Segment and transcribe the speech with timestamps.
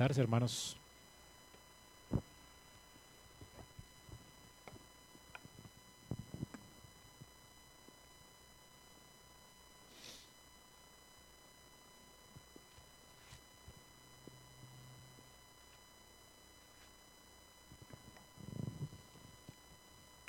[0.00, 0.78] Hermanos.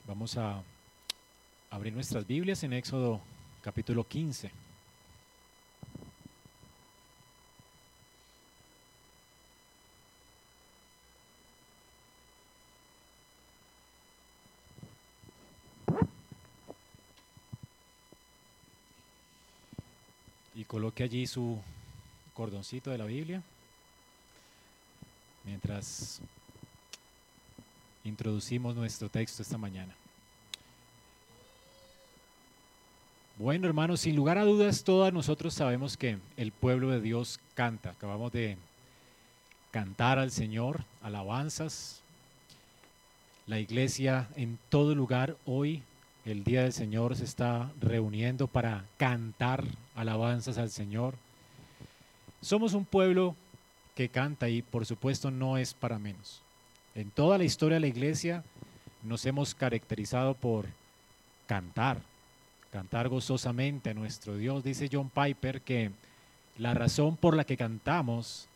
[0.06, 0.62] Vamos a
[1.70, 3.22] abrir nuestras Biblias en Éxodo
[3.62, 4.52] capítulo 15.
[20.54, 21.58] Y coloque allí su
[22.34, 23.42] cordoncito de la Biblia
[25.46, 26.20] mientras
[28.04, 29.96] introducimos nuestro texto esta mañana.
[33.38, 37.92] Bueno, hermanos, sin lugar a dudas, todos nosotros sabemos que el pueblo de Dios canta.
[37.92, 38.58] Acabamos de
[39.72, 42.02] cantar al Señor, alabanzas.
[43.48, 45.84] La iglesia en todo lugar hoy,
[46.26, 51.16] el día del Señor, se está reuniendo para cantar alabanzas al Señor.
[52.42, 53.36] Somos un pueblo
[53.96, 56.42] que canta y por supuesto no es para menos.
[56.96, 58.44] En toda la historia de la iglesia
[59.04, 60.66] nos hemos caracterizado por
[61.48, 62.02] cantar,
[62.72, 64.64] cantar gozosamente a nuestro Dios.
[64.64, 65.92] Dice John Piper que
[66.58, 68.48] la razón por la que cantamos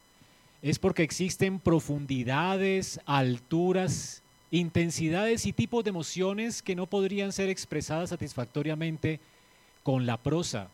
[0.62, 8.10] es porque existen profundidades, alturas, intensidades y tipos de emociones que no podrían ser expresadas
[8.10, 9.20] satisfactoriamente
[9.84, 10.70] con la prosa,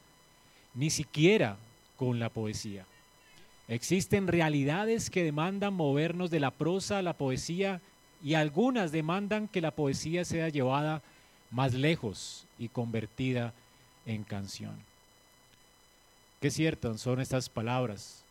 [0.74, 1.58] ni siquiera
[1.98, 2.86] con la poesía.
[3.68, 7.82] Existen realidades que demandan movernos de la prosa a la poesía
[8.24, 11.02] y algunas demandan que la poesía sea llevada
[11.50, 13.54] más lejos y convertida
[14.06, 14.76] en canción.
[16.40, 18.24] Qué cierto son estas palabras.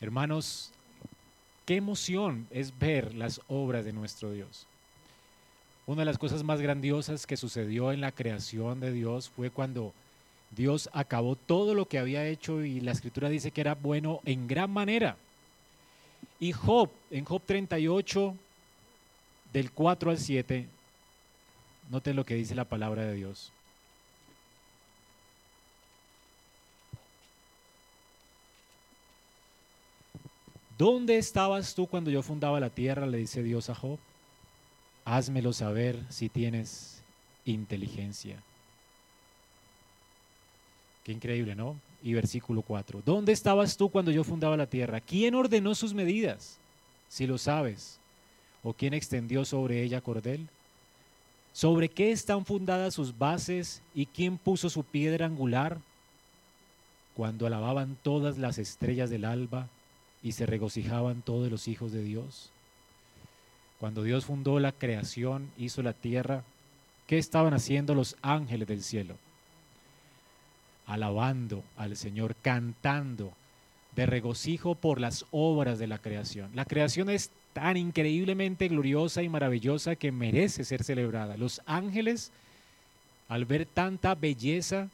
[0.00, 0.72] Hermanos,
[1.66, 4.66] qué emoción es ver las obras de nuestro Dios.
[5.86, 9.92] Una de las cosas más grandiosas que sucedió en la creación de Dios fue cuando
[10.56, 14.48] Dios acabó todo lo que había hecho y la escritura dice que era bueno en
[14.48, 15.16] gran manera.
[16.40, 18.34] Y Job, en Job 38,
[19.52, 20.66] del 4 al 7,
[21.90, 23.52] Noten lo que dice la palabra de Dios.
[30.78, 33.06] ¿Dónde estabas tú cuando yo fundaba la tierra?
[33.06, 33.98] Le dice Dios a Job.
[35.04, 37.02] Házmelo saber si tienes
[37.46, 38.42] inteligencia.
[41.04, 41.76] Qué increíble, ¿no?
[42.02, 43.00] Y versículo 4.
[43.06, 45.00] ¿Dónde estabas tú cuando yo fundaba la tierra?
[45.00, 46.58] ¿Quién ordenó sus medidas?
[47.08, 47.98] Si lo sabes.
[48.62, 50.46] ¿O quién extendió sobre ella cordel?
[51.52, 55.78] ¿Sobre qué están fundadas sus bases y quién puso su piedra angular?
[57.14, 59.68] Cuando alababan todas las estrellas del alba
[60.26, 62.50] y se regocijaban todos los hijos de Dios.
[63.78, 66.42] Cuando Dios fundó la creación, hizo la tierra,
[67.06, 69.14] ¿qué estaban haciendo los ángeles del cielo?
[70.84, 73.34] Alabando al Señor, cantando
[73.94, 76.50] de regocijo por las obras de la creación.
[76.56, 81.36] La creación es tan increíblemente gloriosa y maravillosa que merece ser celebrada.
[81.36, 82.32] Los ángeles,
[83.28, 84.88] al ver tanta belleza,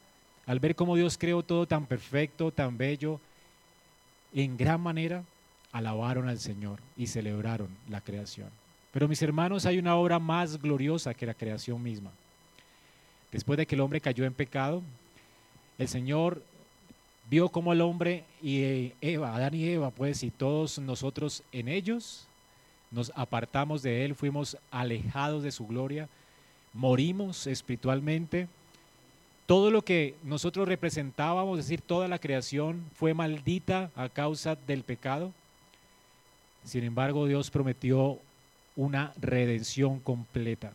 [0.44, 3.18] al ver cómo Dios creó todo tan perfecto, tan bello,
[4.34, 5.24] en gran manera
[5.72, 8.48] alabaron al Señor y celebraron la creación.
[8.92, 12.10] Pero mis hermanos, hay una obra más gloriosa que la creación misma.
[13.30, 14.82] Después de que el hombre cayó en pecado,
[15.78, 16.42] el Señor
[17.30, 22.26] vio como el hombre y Eva, Adán y Eva, pues, y todos nosotros en ellos,
[22.90, 26.08] nos apartamos de Él, fuimos alejados de su gloria,
[26.74, 28.48] morimos espiritualmente.
[29.52, 34.82] Todo lo que nosotros representábamos, es decir, toda la creación, fue maldita a causa del
[34.82, 35.30] pecado.
[36.64, 38.18] Sin embargo, Dios prometió
[38.76, 40.72] una redención completa.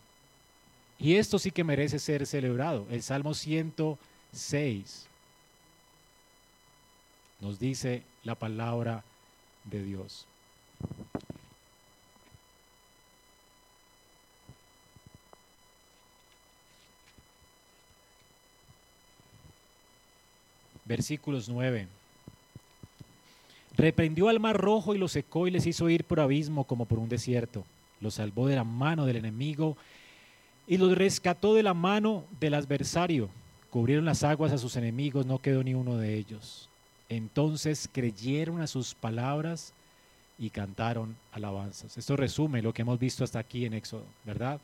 [0.99, 2.85] Y esto sí que merece ser celebrado.
[2.91, 5.07] El Salmo 106
[7.41, 9.03] nos dice la palabra
[9.63, 10.27] de Dios.
[20.87, 21.87] Versículos 9.
[23.75, 26.97] Reprendió al mar rojo y lo secó y les hizo ir por abismo como por
[26.99, 27.63] un desierto.
[28.01, 29.77] Los salvó de la mano del enemigo
[30.67, 33.29] y los rescató de la mano del adversario.
[33.69, 36.69] Cubrieron las aguas a sus enemigos, no quedó ni uno de ellos.
[37.09, 39.73] Entonces creyeron a sus palabras
[40.39, 41.97] y cantaron alabanzas.
[41.97, 44.59] Esto resume lo que hemos visto hasta aquí en Éxodo, ¿verdad?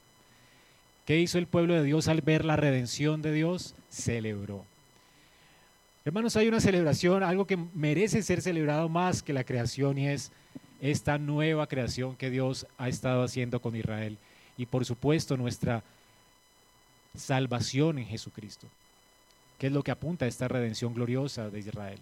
[1.05, 3.75] ¿Qué hizo el pueblo de Dios al ver la redención de Dios?
[3.89, 4.65] Celebró.
[6.05, 10.33] Hermanos, hay una celebración, algo que merece ser celebrado más que la creación y es
[10.81, 14.17] esta nueva creación que Dios ha estado haciendo con Israel
[14.57, 15.81] y por supuesto nuestra
[17.15, 18.67] salvación en Jesucristo,
[19.57, 21.99] que es lo que apunta a esta redención gloriosa de Israel.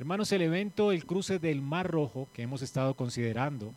[0.00, 3.72] Hermanos, el evento, el cruce del Mar Rojo que hemos estado considerando,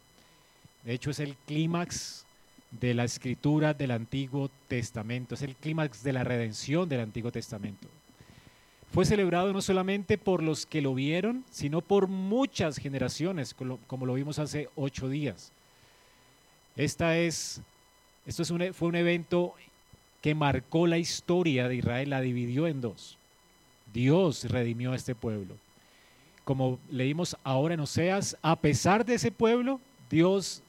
[0.83, 2.25] de hecho es el clímax
[2.71, 7.87] de la escritura del Antiguo Testamento, es el clímax de la redención del Antiguo Testamento.
[8.91, 14.15] Fue celebrado no solamente por los que lo vieron, sino por muchas generaciones, como lo
[14.15, 15.51] vimos hace ocho días.
[16.75, 17.62] Esta es,
[18.25, 19.53] esto es un, fue un evento
[20.21, 23.18] que marcó la historia de Israel, la dividió en dos.
[23.94, 25.56] Dios redimió a este pueblo.
[26.44, 30.63] Como leímos ahora en Oseas, a pesar de ese pueblo, Dios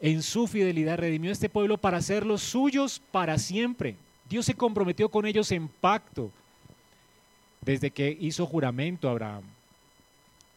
[0.00, 3.96] en su fidelidad redimió a este pueblo para hacerlos suyos para siempre.
[4.28, 6.30] Dios se comprometió con ellos en pacto
[7.62, 9.44] desde que hizo juramento Abraham.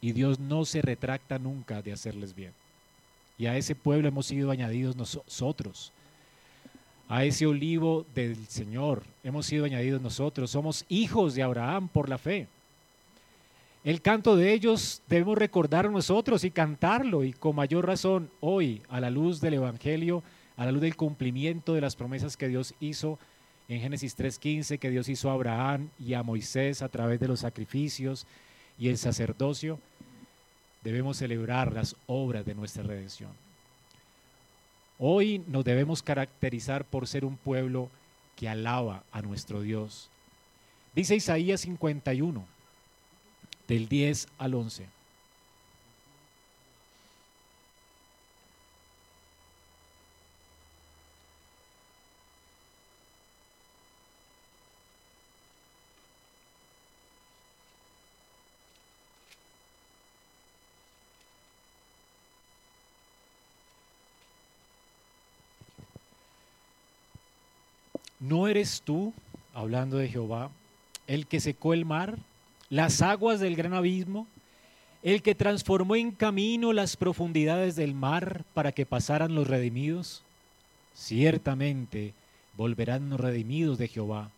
[0.01, 2.51] Y Dios no se retracta nunca de hacerles bien.
[3.37, 5.91] Y a ese pueblo hemos sido añadidos nosotros.
[7.07, 10.51] A ese olivo del Señor hemos sido añadidos nosotros.
[10.51, 12.47] Somos hijos de Abraham por la fe.
[13.83, 18.99] El canto de ellos debemos recordar nosotros y cantarlo y con mayor razón hoy a
[18.99, 20.23] la luz del Evangelio,
[20.57, 23.19] a la luz del cumplimiento de las promesas que Dios hizo
[23.67, 27.39] en Génesis 3.15, que Dios hizo a Abraham y a Moisés a través de los
[27.39, 28.27] sacrificios
[28.77, 29.79] y el sacerdocio,
[30.83, 33.31] debemos celebrar las obras de nuestra redención.
[34.99, 37.89] Hoy nos debemos caracterizar por ser un pueblo
[38.35, 40.09] que alaba a nuestro Dios.
[40.93, 42.45] Dice Isaías 51
[43.67, 44.85] del 10 al 11.
[68.35, 69.13] ¿No eres tú,
[69.53, 70.51] hablando de Jehová,
[71.07, 72.19] el que secó el mar
[72.69, 74.27] las aguas del gran abismo,
[75.03, 80.21] el que transformó en camino las profundidades del mar para que pasaran los redimidos?
[80.93, 82.13] Ciertamente
[82.57, 84.29] volverán los redimidos de Jehová.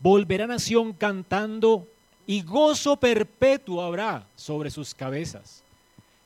[0.00, 1.86] Volverá nación cantando
[2.26, 5.62] y gozo perpetuo habrá sobre sus cabezas.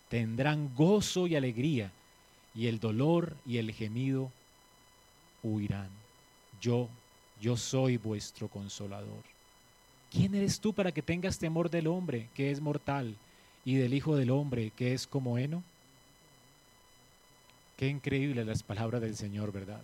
[0.09, 1.93] Tendrán gozo y alegría
[2.55, 4.33] y el dolor y el gemido
[5.43, 5.91] huirán.
[6.59, 6.89] Yo,
[7.43, 9.25] yo soy vuestro consolador.
[10.13, 13.17] ¿Quién eres tú para que tengas temor del hombre que es mortal
[13.65, 15.65] y del Hijo del Hombre que es como heno?
[17.77, 19.83] Qué increíble las palabras del Señor, ¿verdad?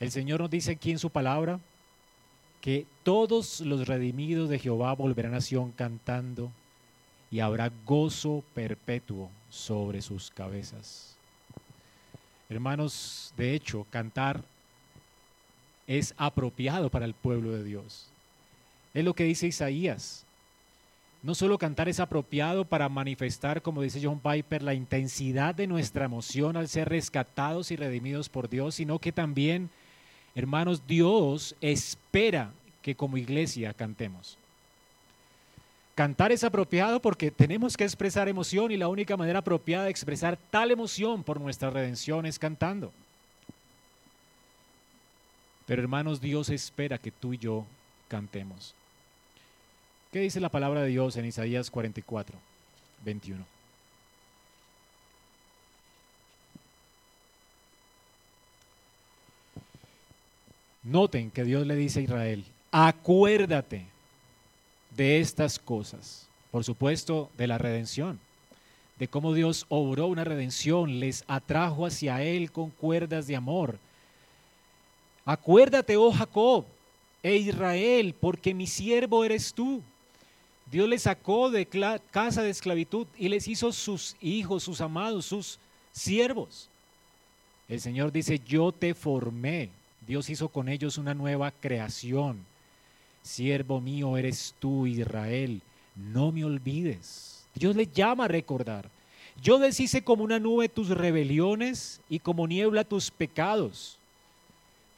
[0.00, 1.60] El Señor nos dice aquí en su palabra
[2.60, 6.50] que todos los redimidos de Jehová volverán a Sion cantando
[7.30, 11.16] y habrá gozo perpetuo sobre sus cabezas.
[12.48, 14.42] Hermanos, de hecho, cantar
[15.88, 18.06] es apropiado para el pueblo de Dios.
[18.94, 20.24] Es lo que dice Isaías.
[21.22, 26.04] No solo cantar es apropiado para manifestar, como dice John Piper, la intensidad de nuestra
[26.04, 29.70] emoción al ser rescatados y redimidos por Dios, sino que también,
[30.36, 32.52] hermanos, Dios espera
[32.82, 34.38] que como iglesia cantemos.
[35.96, 40.38] Cantar es apropiado porque tenemos que expresar emoción y la única manera apropiada de expresar
[40.50, 42.92] tal emoción por nuestra redención es cantando.
[45.68, 47.66] Pero hermanos, Dios espera que tú y yo
[48.08, 48.74] cantemos.
[50.10, 52.38] ¿Qué dice la palabra de Dios en Isaías 44,
[53.04, 53.44] 21?
[60.84, 63.84] Noten que Dios le dice a Israel, acuérdate
[64.96, 68.18] de estas cosas, por supuesto, de la redención,
[68.98, 73.78] de cómo Dios obró una redención, les atrajo hacia Él con cuerdas de amor.
[75.28, 76.64] Acuérdate, oh Jacob,
[77.22, 79.82] e Israel, porque mi siervo eres tú.
[80.70, 85.58] Dios les sacó de casa de esclavitud y les hizo sus hijos, sus amados, sus
[85.92, 86.70] siervos.
[87.68, 89.68] El Señor dice, yo te formé.
[90.06, 92.38] Dios hizo con ellos una nueva creación.
[93.22, 95.60] Siervo mío eres tú, Israel.
[95.94, 97.44] No me olvides.
[97.54, 98.88] Dios le llama a recordar.
[99.42, 103.97] Yo deshice como una nube tus rebeliones y como niebla tus pecados.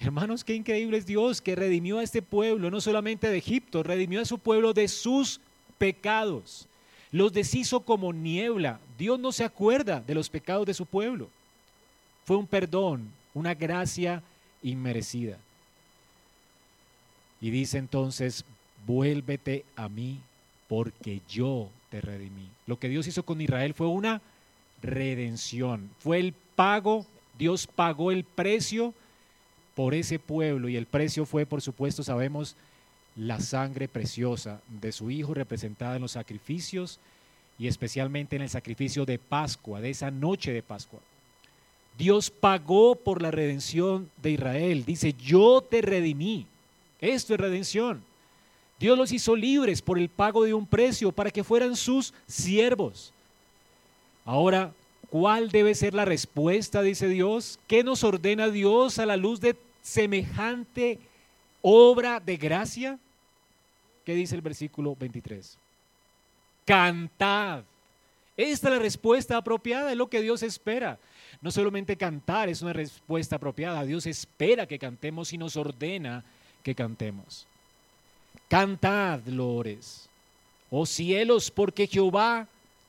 [0.01, 4.23] Hermanos, qué increíble es Dios que redimió a este pueblo, no solamente de Egipto, redimió
[4.23, 5.41] a su pueblo de sus
[5.77, 6.67] pecados.
[7.13, 8.81] Los deshizo como niebla.
[8.97, 11.29] Dios no se acuerda de los pecados de su pueblo.
[12.25, 14.23] Fue un perdón, una gracia
[14.63, 15.37] inmerecida.
[17.43, 18.47] Y dice entonces,
[18.87, 20.19] vuélvete a mí
[20.67, 22.49] porque yo te redimí.
[22.67, 24.23] Lo que Dios hizo con Israel fue una
[24.81, 27.05] redención, fue el pago,
[27.39, 28.95] Dios pagó el precio
[29.75, 32.57] por ese pueblo y el precio fue, por supuesto, sabemos,
[33.17, 36.99] la sangre preciosa de su Hijo representada en los sacrificios
[37.59, 41.01] y especialmente en el sacrificio de Pascua, de esa noche de Pascua.
[41.99, 44.85] Dios pagó por la redención de Israel.
[44.87, 46.47] Dice, yo te redimí.
[47.01, 48.03] Esto es redención.
[48.79, 53.13] Dios los hizo libres por el pago de un precio para que fueran sus siervos.
[54.25, 54.73] Ahora,
[55.11, 56.83] ¿cuál debe ser la respuesta?
[56.83, 57.59] Dice Dios.
[57.67, 60.99] ¿Qué nos ordena Dios a la luz de semejante
[61.63, 62.99] obra de gracia?
[64.05, 65.59] ¿Qué dice el versículo 23?
[66.65, 67.65] Cantad.
[68.37, 70.99] Esta es la respuesta apropiada, es lo que Dios espera.
[71.43, 76.25] No solamente cantar es una respuesta apropiada, Dios espera que cantemos y nos ordena
[76.63, 77.47] que cantemos.
[78.49, 80.09] Cantad, lores,
[80.71, 82.49] oh cielos, porque Jehová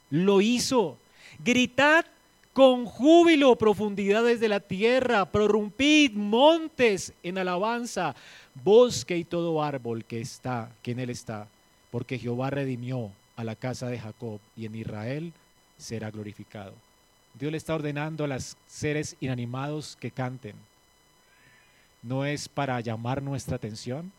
[0.10, 0.98] lo hizo.
[1.44, 2.06] Gritad
[2.54, 8.16] con júbilo profundidades de la tierra, prorrumpid montes en alabanza,
[8.64, 11.48] bosque y todo árbol que está, que en él está,
[11.90, 15.34] porque Jehová redimió a la casa de Jacob y en Israel
[15.78, 16.74] será glorificado.
[17.34, 20.56] Dios le está ordenando a los seres inanimados que canten.
[22.04, 24.12] No es para llamar nuestra atención,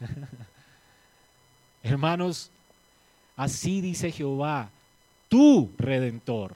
[1.82, 2.50] Hermanos,
[3.36, 4.70] así dice Jehová,
[5.32, 6.52] tu redentor,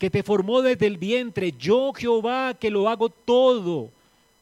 [0.00, 3.88] que te formó desde el vientre, yo Jehová que lo hago todo,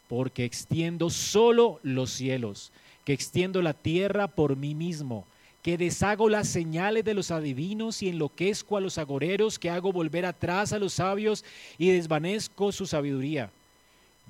[0.09, 2.73] porque extiendo solo los cielos,
[3.05, 5.26] que extiendo la tierra por mí mismo,
[5.62, 10.25] que deshago las señales de los adivinos y enloquezco a los agoreros, que hago volver
[10.25, 11.45] atrás a los sabios
[11.76, 13.50] y desvanezco su sabiduría.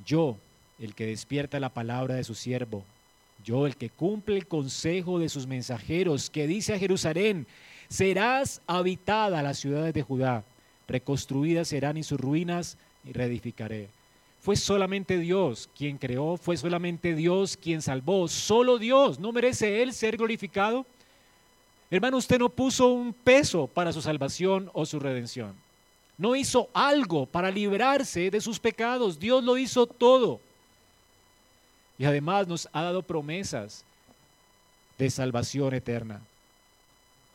[0.04, 0.36] Yo,
[0.80, 2.82] el que despierta la palabra de su siervo,
[3.44, 7.46] yo, el que cumple el consejo de sus mensajeros, que dice a Jerusalén,
[7.88, 10.44] serás habitada las ciudades de Judá,
[10.86, 13.88] reconstruidas serán y sus ruinas y reedificaré.
[14.40, 19.94] Fue solamente Dios quien creó, fue solamente Dios quien salvó, solo Dios, ¿no merece Él
[19.94, 20.84] ser glorificado?
[21.90, 25.54] Hermano, usted no puso un peso para su salvación o su redención.
[26.18, 30.40] No hizo algo para librarse de sus pecados, Dios lo hizo todo.
[31.98, 33.84] Y además nos ha dado promesas
[34.98, 36.20] de salvación eterna.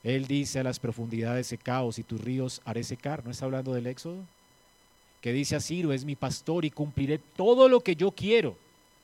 [0.09, 3.23] Él dice a las profundidades secaos y tus ríos haré secar.
[3.23, 4.17] ¿No está hablando del Éxodo?
[5.21, 8.55] Que dice a Ciro, es mi pastor y cumpliré todo lo que yo quiero.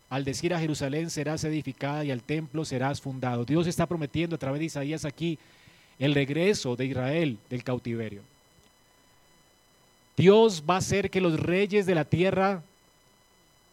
[0.10, 3.46] Al decir a Jerusalén serás edificada y al templo serás fundado.
[3.46, 5.38] Dios está prometiendo a través de Isaías aquí
[6.00, 8.22] el regreso de Israel del cautiverio.
[10.18, 12.64] Dios va a hacer que los reyes de la tierra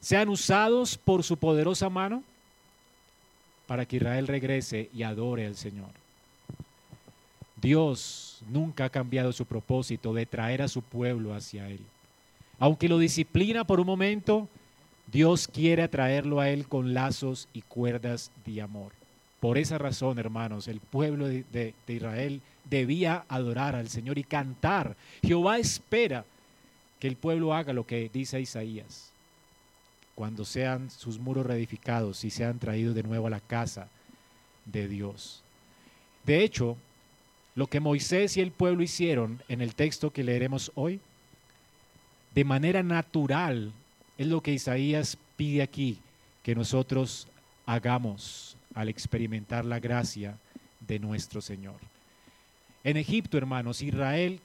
[0.00, 2.24] sean usados por su poderosa mano
[3.66, 6.01] para que Israel regrese y adore al Señor.
[7.62, 11.80] Dios nunca ha cambiado su propósito de traer a su pueblo hacia Él.
[12.58, 14.48] Aunque lo disciplina por un momento,
[15.06, 18.92] Dios quiere atraerlo a Él con lazos y cuerdas de amor.
[19.38, 24.96] Por esa razón, hermanos, el pueblo de, Israel debía adorar al Señor y cantar.
[25.22, 26.24] Jehová espera
[26.98, 29.12] que el pueblo haga lo que dice Isaías
[30.14, 33.88] cuando sean sus muros reedificados y sean traídos de nuevo a la casa
[34.66, 35.42] de Dios.
[36.24, 36.76] De hecho,
[37.54, 41.00] lo que Moisés y el pueblo hicieron en el texto que leeremos hoy,
[42.34, 43.72] de manera natural,
[44.16, 45.98] es lo que Isaías pide aquí
[46.42, 47.28] que nosotros
[47.66, 50.38] hagamos al experimentar la gracia
[50.80, 51.76] de nuestro Señor.
[52.84, 54.40] En Egipto, hermanos, Israel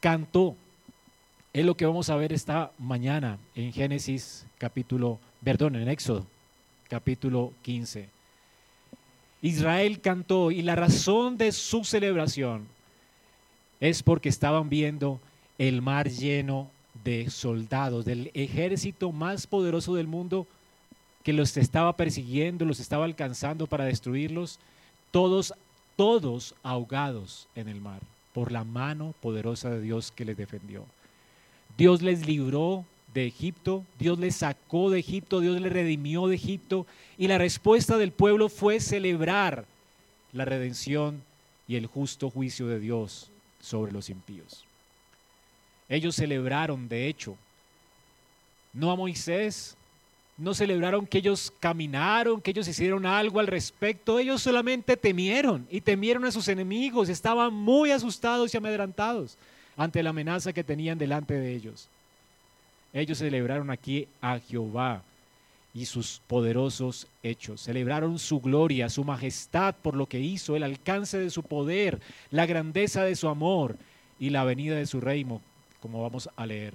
[0.00, 0.56] cantó
[1.54, 6.26] es lo que vamos a ver esta mañana en Génesis capítulo, perdón, en Éxodo
[6.88, 8.08] capítulo 15.
[9.44, 12.66] Israel cantó y la razón de su celebración
[13.78, 15.20] es porque estaban viendo
[15.58, 16.70] el mar lleno
[17.04, 20.46] de soldados, del ejército más poderoso del mundo
[21.22, 24.58] que los estaba persiguiendo, los estaba alcanzando para destruirlos,
[25.10, 25.52] todos,
[25.94, 28.00] todos ahogados en el mar
[28.32, 30.86] por la mano poderosa de Dios que les defendió.
[31.76, 36.86] Dios les libró de Egipto, Dios les sacó de Egipto, Dios les redimió de Egipto
[37.16, 39.64] y la respuesta del pueblo fue celebrar
[40.32, 41.22] la redención
[41.68, 43.30] y el justo juicio de Dios
[43.60, 44.64] sobre los impíos.
[45.88, 47.36] Ellos celebraron, de hecho,
[48.72, 49.76] no a Moisés,
[50.36, 55.80] no celebraron que ellos caminaron, que ellos hicieron algo al respecto, ellos solamente temieron y
[55.80, 59.38] temieron a sus enemigos, estaban muy asustados y amedrantados
[59.76, 61.88] ante la amenaza que tenían delante de ellos.
[62.94, 65.02] Ellos celebraron aquí a Jehová
[65.74, 67.60] y sus poderosos hechos.
[67.60, 72.46] Celebraron su gloria, su majestad por lo que hizo, el alcance de su poder, la
[72.46, 73.76] grandeza de su amor
[74.20, 75.40] y la venida de su reino,
[75.80, 76.72] como vamos a leer.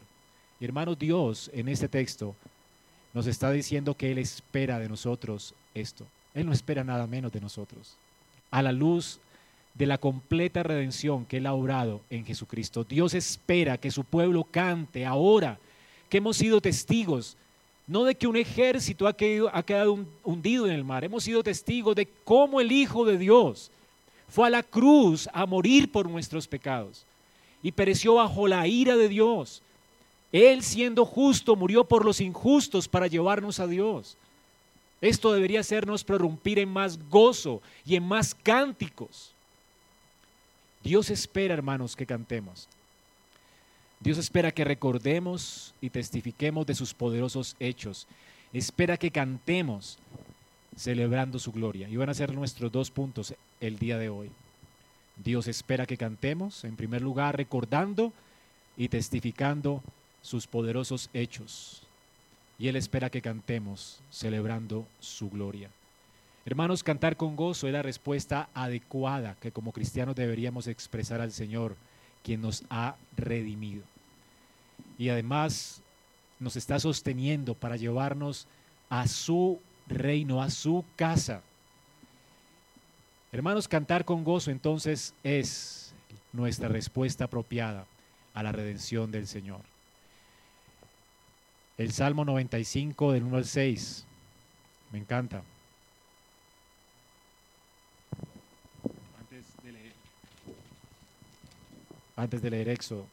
[0.59, 2.35] Y hermano, Dios en este texto
[3.13, 6.05] nos está diciendo que Él espera de nosotros esto.
[6.33, 7.95] Él no espera nada menos de nosotros.
[8.51, 9.21] A la luz
[9.73, 14.43] de la completa redención que Él ha obrado en Jesucristo, Dios espera que su pueblo
[14.43, 15.57] cante ahora
[16.09, 17.37] que hemos sido testigos
[17.89, 22.07] no de que un ejército ha quedado, hundido en el mar, hemos sido testigos de
[22.23, 23.71] cómo el Hijo de Dios
[24.27, 27.03] fue a la cruz a morir por nuestros pecados
[27.63, 29.63] y pereció bajo la ira de Dios.
[30.31, 34.17] Él siendo justo murió por los injustos para llevarnos a Dios.
[35.01, 39.31] Esto debería hacernos prorrumpir en más gozo y en más cánticos.
[40.83, 42.67] Dios espera, hermanos, que cantemos.
[43.99, 48.07] Dios espera que recordemos y testifiquemos de sus poderosos hechos.
[48.53, 49.97] Espera que cantemos
[50.75, 51.89] celebrando su gloria.
[51.89, 54.31] Y van a ser nuestros dos puntos el día de hoy.
[55.17, 58.13] Dios espera que cantemos, en primer lugar, recordando
[58.77, 59.83] y testificando
[60.21, 61.83] sus poderosos hechos.
[62.57, 65.69] Y Él espera que cantemos celebrando su gloria.
[66.45, 71.75] Hermanos, cantar con gozo es la respuesta adecuada que como cristianos deberíamos expresar al Señor
[72.23, 73.83] quien nos ha redimido.
[74.97, 75.81] Y además
[76.39, 78.47] nos está sosteniendo para llevarnos
[78.89, 81.41] a su reino, a su casa.
[83.31, 85.93] Hermanos, cantar con gozo entonces es
[86.33, 87.85] nuestra respuesta apropiada
[88.33, 89.61] a la redención del Señor.
[91.77, 94.05] El Salmo 95 del 1 al 6,
[94.91, 95.43] me encanta.
[102.19, 103.05] Antes de leer Éxodo.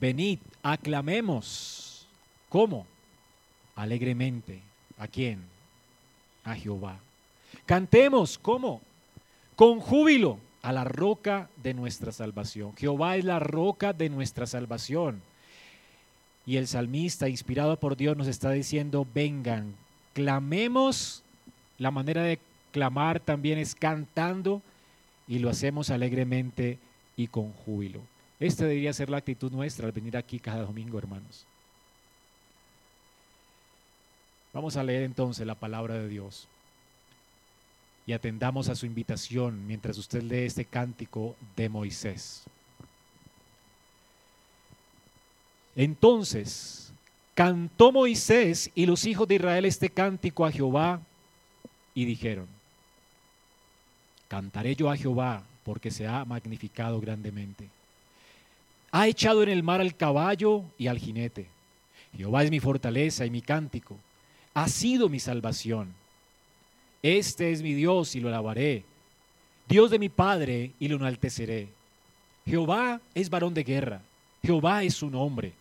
[0.00, 2.06] Venid, aclamemos.
[2.48, 2.86] ¿Cómo?
[3.74, 4.60] Alegremente.
[4.98, 5.42] ¿A quién?
[6.44, 6.98] A Jehová.
[7.66, 8.38] Cantemos.
[8.38, 8.80] ¿Cómo?
[9.56, 12.74] Con júbilo a la roca de nuestra salvación.
[12.76, 15.20] Jehová es la roca de nuestra salvación.
[16.46, 19.74] Y el salmista, inspirado por Dios, nos está diciendo, vengan,
[20.14, 21.22] clamemos.
[21.78, 22.38] La manera de
[22.70, 24.62] clamar también es cantando
[25.26, 26.78] y lo hacemos alegremente
[27.16, 28.00] y con júbilo.
[28.40, 31.46] Esta debería ser la actitud nuestra al venir aquí cada domingo, hermanos.
[34.52, 36.48] Vamos a leer entonces la palabra de Dios
[38.06, 42.42] y atendamos a su invitación mientras usted lee este cántico de Moisés.
[45.74, 46.92] Entonces
[47.34, 51.00] cantó Moisés y los hijos de Israel este cántico a Jehová
[51.94, 52.46] y dijeron,
[54.28, 57.68] cantaré yo a Jehová porque se ha magnificado grandemente.
[58.90, 61.46] Ha echado en el mar al caballo y al jinete.
[62.16, 63.96] Jehová es mi fortaleza y mi cántico.
[64.54, 65.94] Ha sido mi salvación.
[67.02, 68.84] Este es mi Dios y lo alabaré.
[69.68, 71.68] Dios de mi Padre y lo enalteceré.
[72.44, 74.02] Jehová es varón de guerra.
[74.42, 75.52] Jehová es su nombre.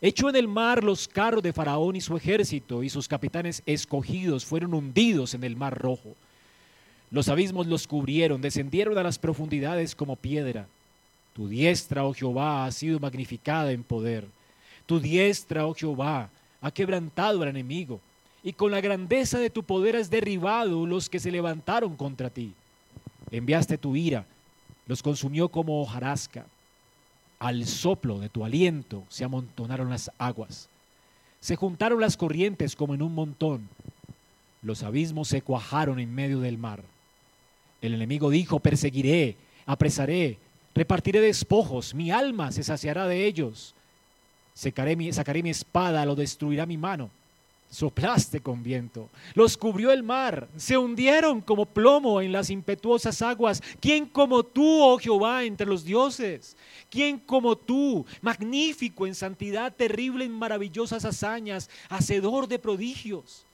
[0.00, 4.44] Echó en el mar los carros de Faraón y su ejército, y sus capitanes escogidos
[4.44, 6.14] fueron hundidos en el mar rojo.
[7.10, 10.66] Los abismos los cubrieron, descendieron a las profundidades como piedra.
[11.34, 14.26] Tu diestra, oh Jehová, ha sido magnificada en poder.
[14.86, 16.28] Tu diestra, oh Jehová,
[16.60, 18.00] ha quebrantado al enemigo.
[18.42, 22.52] Y con la grandeza de tu poder has derribado los que se levantaron contra ti.
[23.30, 24.26] Enviaste tu ira,
[24.86, 26.46] los consumió como hojarasca.
[27.38, 30.68] Al soplo de tu aliento se amontonaron las aguas.
[31.40, 33.68] Se juntaron las corrientes como en un montón.
[34.62, 36.82] Los abismos se cuajaron en medio del mar.
[37.84, 40.38] El enemigo dijo, perseguiré, apresaré,
[40.74, 43.74] repartiré despojos, mi alma se saciará de ellos.
[44.54, 47.10] Secaré mi, sacaré mi espada, lo destruirá mi mano.
[47.70, 53.62] Soplaste con viento, los cubrió el mar, se hundieron como plomo en las impetuosas aguas.
[53.80, 56.56] ¿Quién como tú, oh Jehová, entre los dioses?
[56.88, 63.44] ¿Quién como tú, magnífico en santidad, terrible en maravillosas hazañas, hacedor de prodigios?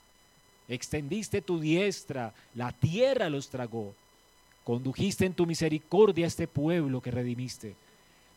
[0.68, 3.92] Extendiste tu diestra, la tierra los tragó.
[4.70, 7.74] Condujiste en tu misericordia a este pueblo que redimiste.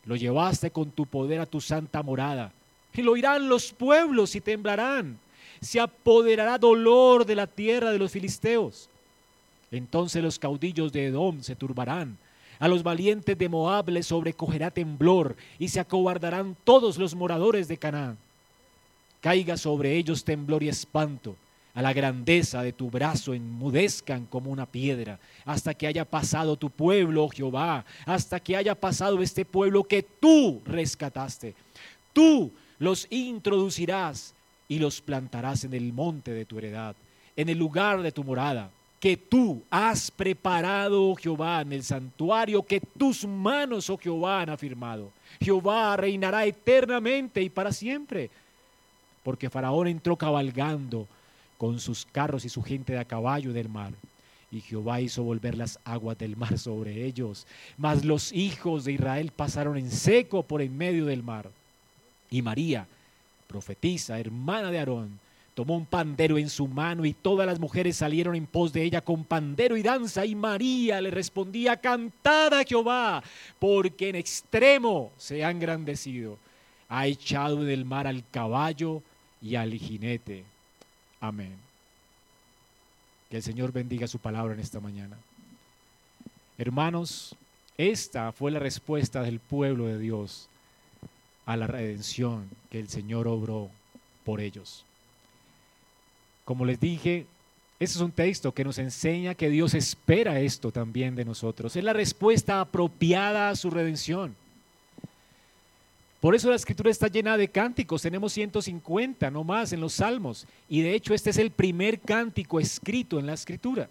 [0.04, 2.52] Lo llevaste con tu poder a tu santa morada.
[2.92, 5.16] Y lo oirán los pueblos y temblarán.
[5.60, 8.88] Se apoderará dolor de la tierra de los filisteos.
[9.70, 12.18] Entonces los caudillos de Edom se turbarán.
[12.58, 17.76] A los valientes de Moab les sobrecogerá temblor y se acobardarán todos los moradores de
[17.76, 18.18] Canaán.
[19.20, 21.36] Caiga sobre ellos temblor y espanto
[21.74, 26.70] a la grandeza de tu brazo enmudezcan como una piedra, hasta que haya pasado tu
[26.70, 31.54] pueblo, oh Jehová, hasta que haya pasado este pueblo que tú rescataste.
[32.12, 34.34] Tú los introducirás
[34.68, 36.94] y los plantarás en el monte de tu heredad,
[37.36, 42.62] en el lugar de tu morada, que tú has preparado, oh Jehová, en el santuario
[42.62, 45.10] que tus manos, oh Jehová, han afirmado.
[45.40, 48.30] Jehová reinará eternamente y para siempre,
[49.24, 51.08] porque Faraón entró cabalgando
[51.64, 53.94] con sus carros y su gente de a caballo del mar.
[54.50, 57.46] Y Jehová hizo volver las aguas del mar sobre ellos.
[57.78, 61.50] Mas los hijos de Israel pasaron en seco por en medio del mar.
[62.28, 62.86] Y María,
[63.46, 65.18] profetisa, hermana de Aarón,
[65.54, 69.00] tomó un pandero en su mano y todas las mujeres salieron en pos de ella
[69.00, 70.26] con pandero y danza.
[70.26, 73.24] Y María le respondía, cantad a Jehová,
[73.58, 76.36] porque en extremo se ha engrandecido.
[76.90, 79.02] Ha echado del mar al caballo
[79.40, 80.44] y al jinete.
[81.24, 81.56] Amén.
[83.30, 85.16] Que el Señor bendiga su palabra en esta mañana.
[86.58, 87.34] Hermanos,
[87.78, 90.50] esta fue la respuesta del pueblo de Dios
[91.46, 93.70] a la redención que el Señor obró
[94.22, 94.84] por ellos.
[96.44, 97.26] Como les dije,
[97.80, 101.74] este es un texto que nos enseña que Dios espera esto también de nosotros.
[101.74, 104.36] Es la respuesta apropiada a su redención.
[106.24, 108.00] Por eso la escritura está llena de cánticos.
[108.00, 110.46] Tenemos 150, no más, en los salmos.
[110.70, 113.90] Y de hecho este es el primer cántico escrito en la escritura.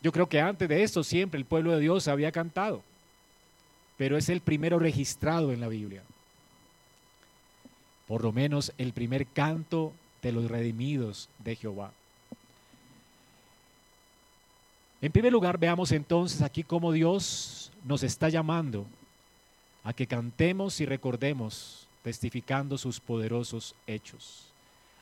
[0.00, 2.84] Yo creo que antes de esto siempre el pueblo de Dios había cantado.
[3.96, 6.04] Pero es el primero registrado en la Biblia
[8.06, 9.92] por lo menos el primer canto
[10.22, 11.92] de los redimidos de Jehová.
[15.02, 18.86] En primer lugar, veamos entonces aquí cómo Dios nos está llamando
[19.88, 24.44] a que cantemos y recordemos testificando sus poderosos hechos.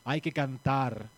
[0.05, 1.09] Hay que cantar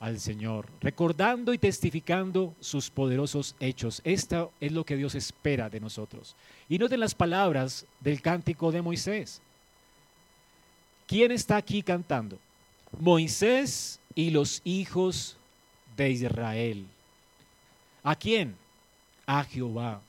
[0.00, 4.00] al Señor, recordando y testificando sus poderosos hechos.
[4.02, 6.34] Esto es lo que Dios espera de nosotros.
[6.68, 9.40] Y noten las palabras del cántico de Moisés.
[11.06, 12.36] ¿Quién está aquí cantando?
[12.98, 15.36] Moisés y los hijos
[15.96, 16.84] de Israel.
[18.02, 18.56] ¿A quién?
[19.24, 20.00] A Jehová.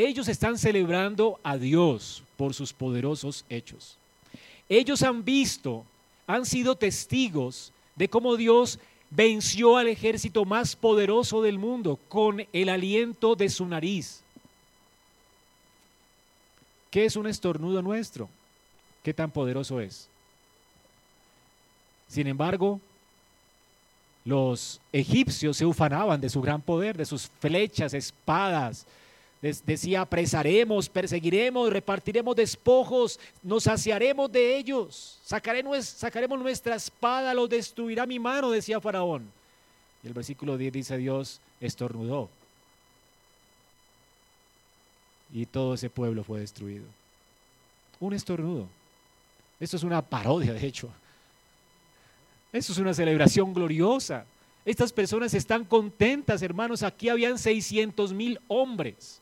[0.00, 3.96] Ellos están celebrando a Dios por sus poderosos hechos.
[4.68, 5.84] Ellos han visto,
[6.24, 8.78] han sido testigos de cómo Dios
[9.10, 14.20] venció al ejército más poderoso del mundo con el aliento de su nariz.
[16.92, 18.28] ¿Qué es un estornudo nuestro?
[19.02, 20.06] qué tan poderoso es.
[22.06, 22.80] Sin embargo,
[24.24, 28.86] los egipcios se ufanaban de su gran poder, de sus flechas, espadas.
[29.40, 38.18] Decía, apresaremos, perseguiremos, repartiremos despojos, nos saciaremos de ellos, sacaremos, nuestra espada, los destruirá mi
[38.18, 39.30] mano, decía Faraón.
[40.02, 42.28] Y el versículo 10 dice Dios, estornudó.
[45.32, 46.84] Y todo ese pueblo fue destruido.
[48.00, 48.66] Un estornudo.
[49.60, 50.88] Esto es una parodia, de hecho.
[52.52, 54.24] Esto es una celebración gloriosa.
[54.64, 56.82] Estas personas están contentas, hermanos.
[56.82, 59.20] Aquí habían 600 mil hombres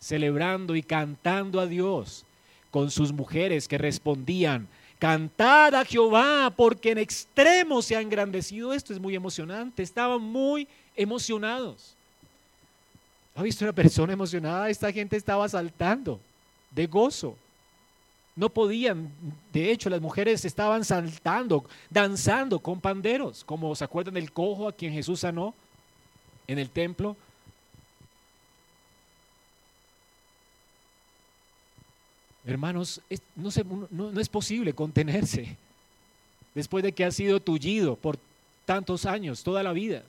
[0.00, 2.24] celebrando y cantando a Dios
[2.70, 4.66] con sus mujeres que respondían,
[4.98, 8.72] cantad a Jehová porque en extremo se ha engrandecido.
[8.72, 9.82] Esto es muy emocionante.
[9.82, 11.94] Estaban muy emocionados.
[13.34, 14.68] ¿Ha visto una persona emocionada?
[14.68, 16.20] Esta gente estaba saltando
[16.70, 17.36] de gozo.
[18.36, 19.10] No podían,
[19.52, 24.72] de hecho las mujeres estaban saltando, danzando con panderos, como se acuerdan del cojo a
[24.72, 25.54] quien Jesús sanó
[26.46, 27.16] en el templo.
[32.44, 33.00] Hermanos,
[33.36, 35.56] no, es posible contenerse
[36.54, 38.18] después de que ha sido tullido por
[38.64, 40.02] tantos años, toda la vida.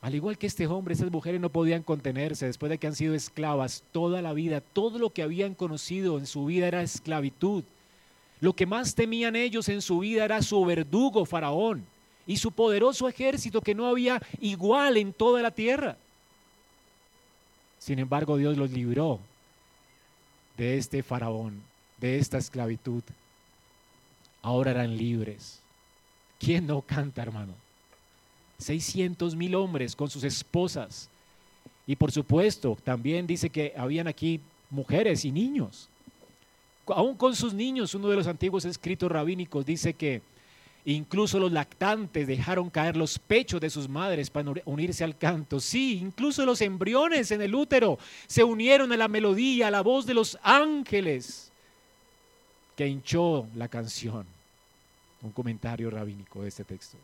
[0.00, 3.14] Al igual que este hombre, esas mujeres no podían contenerse después de que han sido
[3.14, 4.60] esclavas toda la vida.
[4.60, 7.62] Todo lo que habían conocido en su vida era esclavitud.
[8.40, 11.84] Lo que más temían ellos en su vida era su verdugo, Faraón,
[12.26, 15.96] y su poderoso ejército que no había igual en toda la tierra.
[17.82, 19.18] Sin embargo, Dios los libró
[20.56, 21.60] de este Faraón,
[21.98, 23.02] de esta esclavitud.
[24.40, 25.58] Ahora eran libres.
[26.38, 27.54] ¿Quién no canta, hermano?
[28.58, 31.08] 600 mil hombres con sus esposas.
[31.84, 34.40] Y por supuesto, también dice que habían aquí
[34.70, 35.88] mujeres y niños.
[36.86, 40.22] Aún con sus niños, uno de los antiguos escritos rabínicos dice que
[40.84, 45.60] incluso los lactantes dejaron caer los pechos de sus madres para unirse al canto.
[45.60, 50.06] Sí, incluso los embriones en el útero se unieron a la melodía, a la voz
[50.06, 51.52] de los ángeles
[52.76, 54.26] que hinchó la canción.
[55.22, 56.96] Un comentario rabínico de este texto.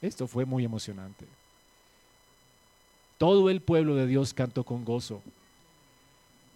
[0.00, 1.26] Esto fue muy emocionante.
[3.18, 5.22] Todo el pueblo de Dios cantó con gozo.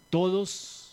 [0.09, 0.86] Todos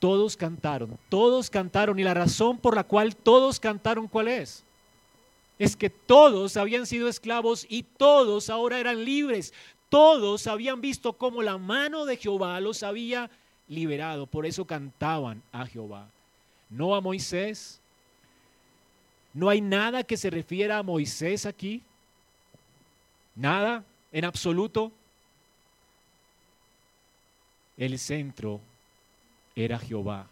[0.00, 4.64] Todos cantaron, todos cantaron y la razón por la cual todos cantaron, ¿cuál es?
[5.58, 9.52] Es que todos habían sido esclavos y todos ahora eran libres.
[9.90, 13.30] Todos habían visto cómo la mano de Jehová los había
[13.68, 14.26] liberado.
[14.26, 16.08] Por eso cantaban a Jehová.
[16.70, 17.78] No a Moisés.
[19.34, 21.82] No hay nada que se refiera a Moisés aquí.
[23.34, 24.90] Nada en absoluto.
[27.76, 28.62] El centro
[29.54, 30.26] era Jehová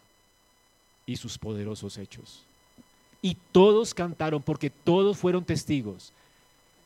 [1.06, 2.42] y sus poderosos hechos.
[3.20, 6.12] Y todos cantaron porque todos fueron testigos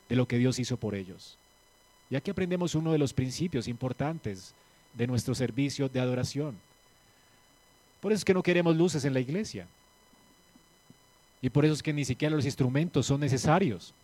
[0.08, 1.36] de lo que Dios hizo por ellos.
[2.10, 4.54] Y aquí aprendemos uno de los principios importantes
[4.94, 6.56] de nuestro servicio de adoración.
[8.00, 9.66] Por eso es que no queremos luces en la iglesia.
[11.40, 13.94] Y por eso es que ni siquiera los instrumentos son necesarios.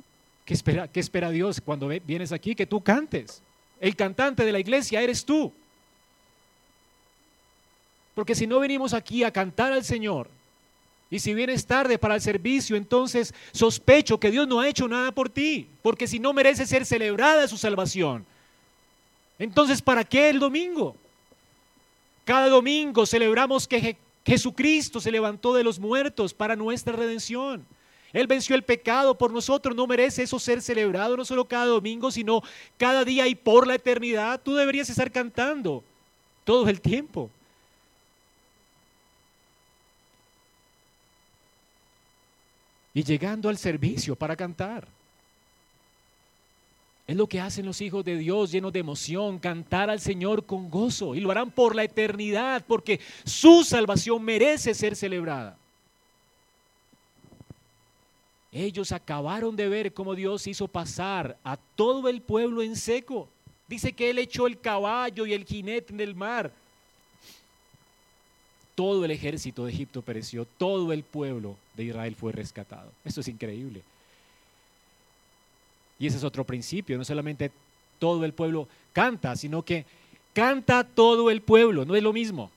[0.45, 2.55] ¿Qué espera, qué espera Dios cuando vienes aquí?
[2.55, 3.43] Que tú cantes.
[3.81, 5.53] El cantante de la iglesia eres tú.
[8.19, 10.29] Porque si no venimos aquí a cantar al Señor,
[11.09, 15.13] y si vienes tarde para el servicio, entonces sospecho que Dios no ha hecho nada
[15.13, 18.27] por ti, porque si no merece ser celebrada su salvación.
[19.39, 20.97] Entonces, ¿para qué el domingo?
[22.25, 27.65] Cada domingo celebramos que Jesucristo se levantó de los muertos para nuestra redención.
[28.13, 32.11] Él venció el pecado por nosotros, no merece eso ser celebrado no solo cada domingo,
[32.11, 32.43] sino
[32.79, 34.41] cada día y por la eternidad.
[34.43, 35.85] Tú deberías estar cantando
[36.43, 37.31] todo el tiempo.
[42.95, 44.87] Y llegando al servicio para cantar.
[47.07, 50.71] Es lo que hacen los hijos de Dios llenos de emoción, cantar al Señor con
[50.71, 55.57] gozo y lo harán por la eternidad porque su salvación merece ser celebrada.
[58.53, 63.29] Ellos acabaron de ver cómo Dios hizo pasar a todo el pueblo en seco.
[63.67, 66.53] Dice que Él echó el caballo y el jinete en el mar
[68.79, 72.93] todo el ejército de Egipto pereció, todo el pueblo de Israel fue rescatado.
[73.05, 73.83] Esto es increíble.
[75.99, 77.51] Y ese es otro principio, no solamente
[77.99, 79.85] todo el pueblo canta, sino que
[80.33, 82.51] canta todo el pueblo, no es lo mismo.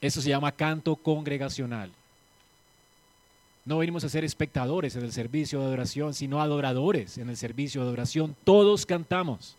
[0.00, 1.90] Eso se llama canto congregacional.
[3.64, 7.82] No venimos a ser espectadores en el servicio de adoración, sino adoradores en el servicio
[7.82, 8.34] de adoración.
[8.42, 9.56] Todos cantamos.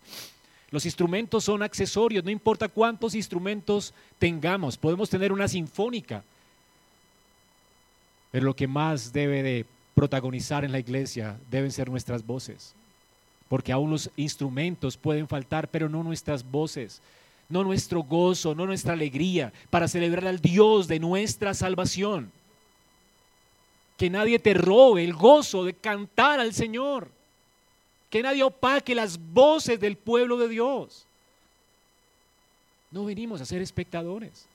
[0.72, 6.24] Los instrumentos son accesorios, no importa cuántos instrumentos tengamos, podemos tener una sinfónica.
[8.34, 9.66] Pero lo que más debe de
[9.96, 12.76] protagonizar en la iglesia deben ser nuestras voces.
[13.48, 17.02] Porque aún los instrumentos pueden faltar, pero no nuestras voces,
[17.48, 22.30] no nuestro gozo, no nuestra alegría, para celebrar al Dios de nuestra salvación.
[23.96, 27.08] Que nadie te robe el gozo de cantar al Señor
[28.14, 31.04] que nadie opaque las voces del pueblo de Dios.
[32.92, 34.46] No venimos a ser espectadores.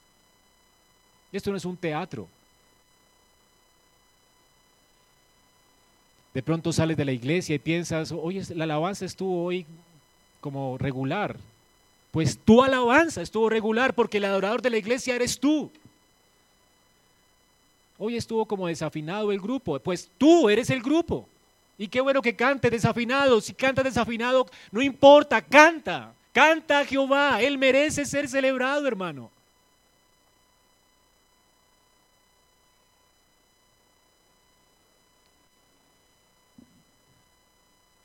[1.33, 2.29] Esto no es un teatro.
[6.39, 9.67] De pronto sales de la iglesia y piensas, oye, la alabanza estuvo hoy
[10.41, 11.37] como regular.
[12.13, 15.69] Pues tu alabanza estuvo regular porque el adorador de la iglesia eres tú.
[17.99, 19.81] Hoy estuvo como desafinado el grupo.
[19.81, 21.29] Pues tú eres el grupo.
[21.77, 23.41] Y qué bueno que cante desafinado.
[23.41, 26.13] Si canta desafinado, no importa, canta.
[26.33, 27.43] Canta Jehová.
[27.43, 29.29] Él merece ser celebrado, hermano.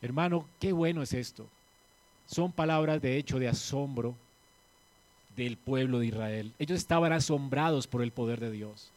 [0.04, 1.48] Hermano, qué bueno es esto.
[2.28, 4.13] Son palabras de hecho de asombro
[5.34, 6.52] del pueblo de Israel.
[6.60, 8.92] Ellos estaban asombrados por el poder de Dios.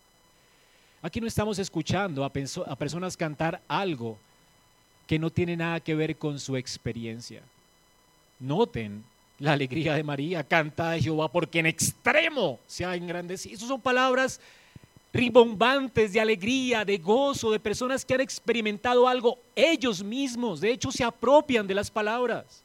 [1.02, 2.32] Aquí no estamos escuchando a,
[2.76, 4.18] personas cantar algo
[5.06, 7.40] que no tiene nada que ver con su experiencia.
[8.40, 9.04] Noten
[9.38, 13.54] la alegría de María, canta de Jehová porque en extremo se ha engrandecido.
[13.54, 14.40] Esas son palabras
[15.12, 20.60] ribombantes de alegría, de gozo, de personas que han experimentado algo ellos mismos.
[20.60, 22.62] De hecho, se apropian de las palabras.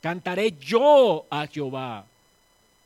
[0.00, 2.04] Cantaré yo a Jehová.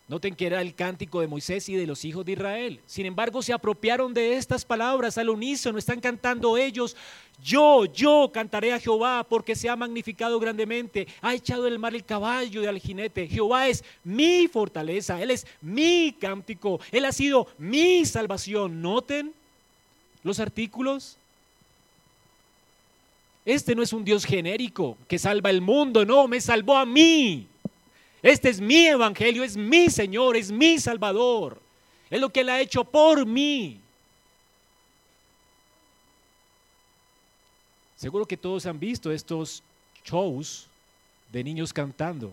[0.09, 2.81] Noten que era el cántico de Moisés y de los hijos de Israel.
[2.87, 5.79] Sin embargo, se apropiaron de estas palabras al unísono.
[5.79, 6.97] Están cantando ellos.
[7.45, 11.07] Yo, yo cantaré a Jehová porque se ha magnificado grandemente.
[11.21, 13.29] Ha echado del mar el caballo y al jinete.
[13.29, 15.21] Jehová es mi fortaleza.
[15.21, 16.81] Él es mi cántico.
[16.91, 18.81] Él ha sido mi salvación.
[18.81, 19.35] Noten
[20.25, 21.19] los artículos.
[23.45, 26.07] Este no es un Dios genérico que salva el mundo.
[26.07, 27.47] No, me salvó a mí.
[28.23, 31.61] Este es mi evangelio, es mi Señor, es mi Salvador.
[32.11, 33.81] Es lo que Él ha hecho por mí.
[37.97, 39.63] Seguro que todos han visto estos
[40.05, 40.69] shows
[41.33, 42.33] de niños cantando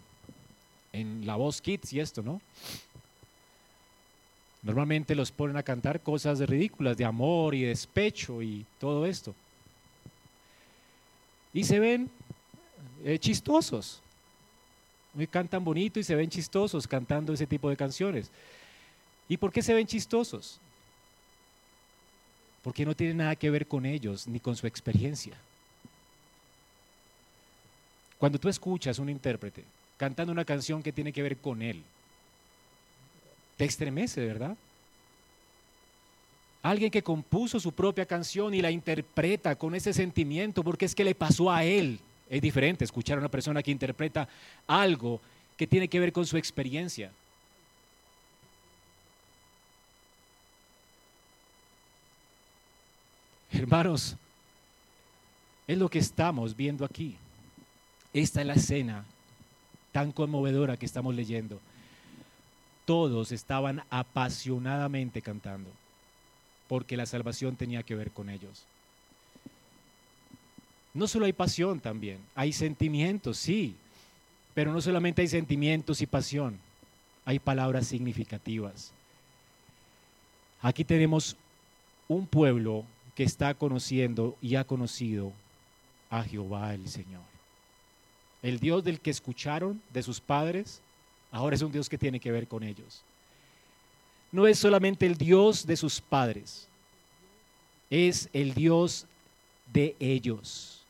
[0.94, 2.40] en La Voz Kids y esto, ¿no?
[4.62, 9.36] Normalmente los ponen a cantar cosas ridículas de amor y despecho y todo esto.
[11.54, 12.10] Y se ven
[13.04, 14.02] eh, chistosos.
[15.30, 18.30] Cantan bonito y se ven chistosos cantando ese tipo de canciones.
[19.30, 20.60] ¿Y por qué se ven chistosos?
[22.62, 25.38] Porque no tiene nada que ver con ellos ni con su experiencia.
[28.18, 29.64] Cuando tú escuchas un intérprete
[29.98, 31.82] cantando una canción que tiene que ver con él,
[33.58, 34.58] te estremece, ¿verdad?
[36.62, 41.04] Alguien que compuso su propia canción y la interpreta con ese sentimiento porque es que
[41.04, 42.00] le pasó a él.
[42.30, 44.28] Es diferente escuchar a una persona que interpreta
[44.68, 45.22] algo
[45.58, 47.12] que tiene que ver con su experiencia.
[53.52, 54.16] Hermanos,
[55.68, 57.16] es lo que estamos viendo aquí.
[58.14, 59.06] Esta es la escena
[59.92, 61.60] tan conmovedora que estamos leyendo
[62.86, 65.70] todos estaban apasionadamente cantando,
[66.68, 68.64] porque la salvación tenía que ver con ellos.
[70.96, 73.76] No solo hay pasión también, hay sentimientos, sí,
[74.56, 76.58] pero no solamente hay sentimientos y pasión,
[77.24, 78.92] hay palabras significativas.
[80.62, 81.36] Aquí tenemos
[82.08, 85.32] un pueblo que está conociendo y ha conocido
[86.10, 87.22] a Jehová el Señor.
[88.42, 90.82] El Dios del que escucharon de sus padres,
[91.36, 93.04] Ahora es un Dios que tiene que ver con ellos.
[94.32, 96.70] No es solamente el Dios de sus padres,
[97.90, 99.06] es el Dios
[99.74, 100.85] de ellos.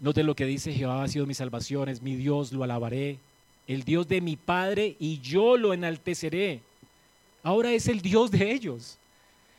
[0.00, 3.18] Note lo que dice Jehová ha sido mi salvación, es mi Dios, lo alabaré.
[3.66, 6.60] El Dios de mi Padre y yo lo enalteceré.
[7.42, 8.96] Ahora es el Dios de ellos.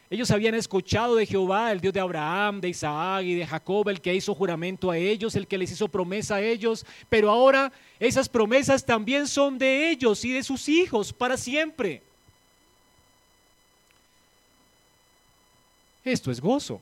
[0.09, 4.01] Ellos habían escuchado de Jehová, el Dios de Abraham, de Isaac y de Jacob, el
[4.01, 8.27] que hizo juramento a ellos, el que les hizo promesa a ellos, pero ahora esas
[8.27, 12.01] promesas también son de ellos y de sus hijos para siempre.
[16.03, 16.81] Esto es gozo.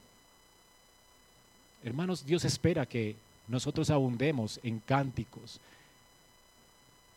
[1.84, 3.16] Hermanos, Dios espera que
[3.48, 5.60] nosotros abundemos en cánticos,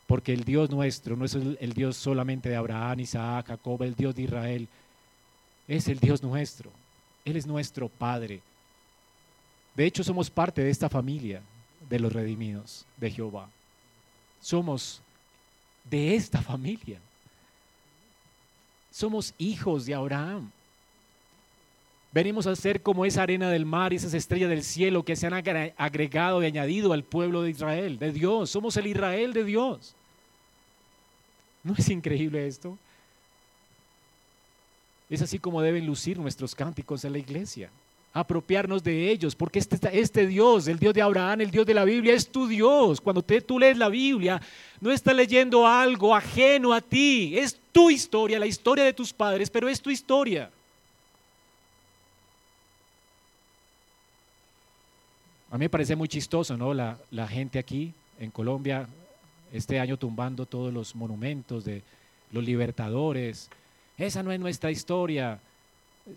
[0.06, 4.14] porque el Dios nuestro no es el, Dios solamente de Abraham, Isaac, Jacob, el Dios
[4.14, 4.68] de Israel
[5.70, 6.72] es el Dios nuestro.
[7.24, 8.40] Él es nuestro Padre.
[9.76, 11.42] De hecho, somos parte de esta familia
[11.88, 13.48] de los redimidos de Jehová.
[14.40, 15.00] Somos
[15.88, 16.98] de esta familia.
[18.90, 20.50] Somos hijos de Abraham.
[22.12, 25.28] Venimos a ser como esa arena del mar y esas estrellas del cielo que se
[25.28, 28.50] han agregado y añadido al pueblo de Israel, de Dios.
[28.50, 29.94] Somos el Israel de Dios.
[31.62, 32.76] ¿No es increíble esto?
[35.08, 37.70] Es así como deben lucir nuestros cánticos en la iglesia.
[38.12, 41.84] Apropiarnos de ellos, porque este, este Dios, el Dios de Abraham, el Dios de la
[41.84, 43.00] Biblia, es tu Dios.
[43.00, 44.42] Cuando tú lees la Biblia,
[44.80, 47.38] no estás leyendo algo ajeno a ti.
[47.38, 50.50] Es tu historia, la historia de tus padres, pero es tu historia.
[55.50, 56.72] A mí me parece muy chistoso, ¿no?
[56.72, 58.86] La, gente aquí en Colombia,
[59.52, 61.82] este año tumbando todos los monumentos de
[62.30, 63.50] los libertadores,
[63.98, 65.40] esa no es nuestra historia.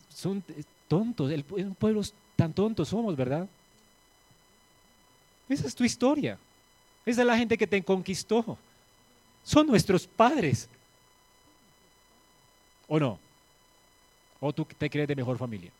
[0.09, 0.43] Son
[0.87, 3.47] tontos, el, pueblos tan tontos somos, ¿verdad?
[5.49, 6.37] Esa es tu historia.
[7.03, 8.57] Esa es la gente que te conquistó.
[9.43, 10.69] Son nuestros padres.
[12.87, 13.19] ¿O no?
[14.39, 15.71] ¿O tú te crees de mejor familia?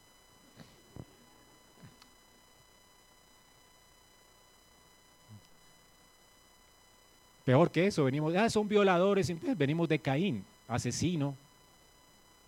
[7.45, 11.35] Peor que eso, venimos, ah, son violadores, venimos de Caín, asesino,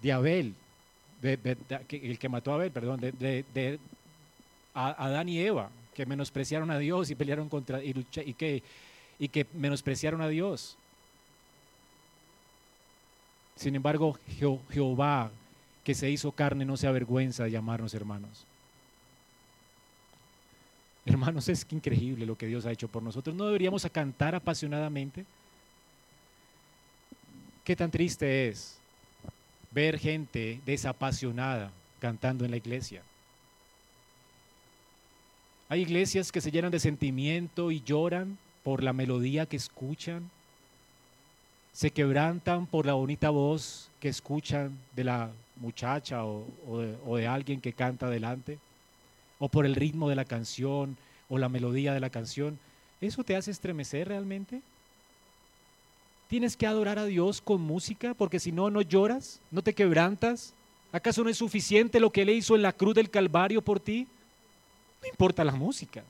[0.02, 0.54] de Abel,
[1.22, 3.80] el que mató a Abel, perdón, de,
[4.74, 8.64] Adán y Eva, que menospreciaron a Dios y pelearon contra, y, que,
[9.20, 10.78] y que menospreciaron a Dios.
[13.56, 14.18] Sin embargo,
[14.70, 15.32] Jehová,
[15.84, 18.46] que se hizo carne, no se avergüenza de llamarnos hermanos.
[21.06, 23.36] Hermanos, es increíble lo que Dios ha hecho por nosotros.
[23.36, 25.26] ¿No deberíamos cantar apasionadamente?
[27.64, 28.78] Qué tan triste es
[29.72, 33.04] ver gente desapasionada cantando en la iglesia.
[35.70, 40.30] Hay iglesias que se llenan de sentimiento y lloran por la melodía que escuchan.
[41.74, 46.46] Se quebrantan por la bonita voz que escuchan de la muchacha o,
[46.80, 48.60] de, de alguien que canta delante.
[49.40, 50.98] O por el ritmo de la canción
[51.30, 52.60] o la melodía de la canción.
[53.02, 54.62] ¿Eso te hace estremecer realmente?
[56.28, 58.14] ¿Tienes que adorar a Dios con música?
[58.14, 60.54] Porque si no, no lloras, no te quebrantas.
[60.92, 64.08] ¿Acaso no es suficiente lo que Él hizo en la cruz del Calvario por ti?
[65.02, 66.04] No importa la música.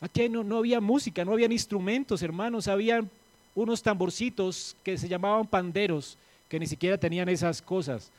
[0.00, 2.68] Aquí no, no había música, no habían instrumentos, hermanos.
[2.68, 3.10] Habían
[3.54, 6.18] unos tamborcitos que se llamaban panderos,
[6.48, 8.10] que ni siquiera tenían esas cosas,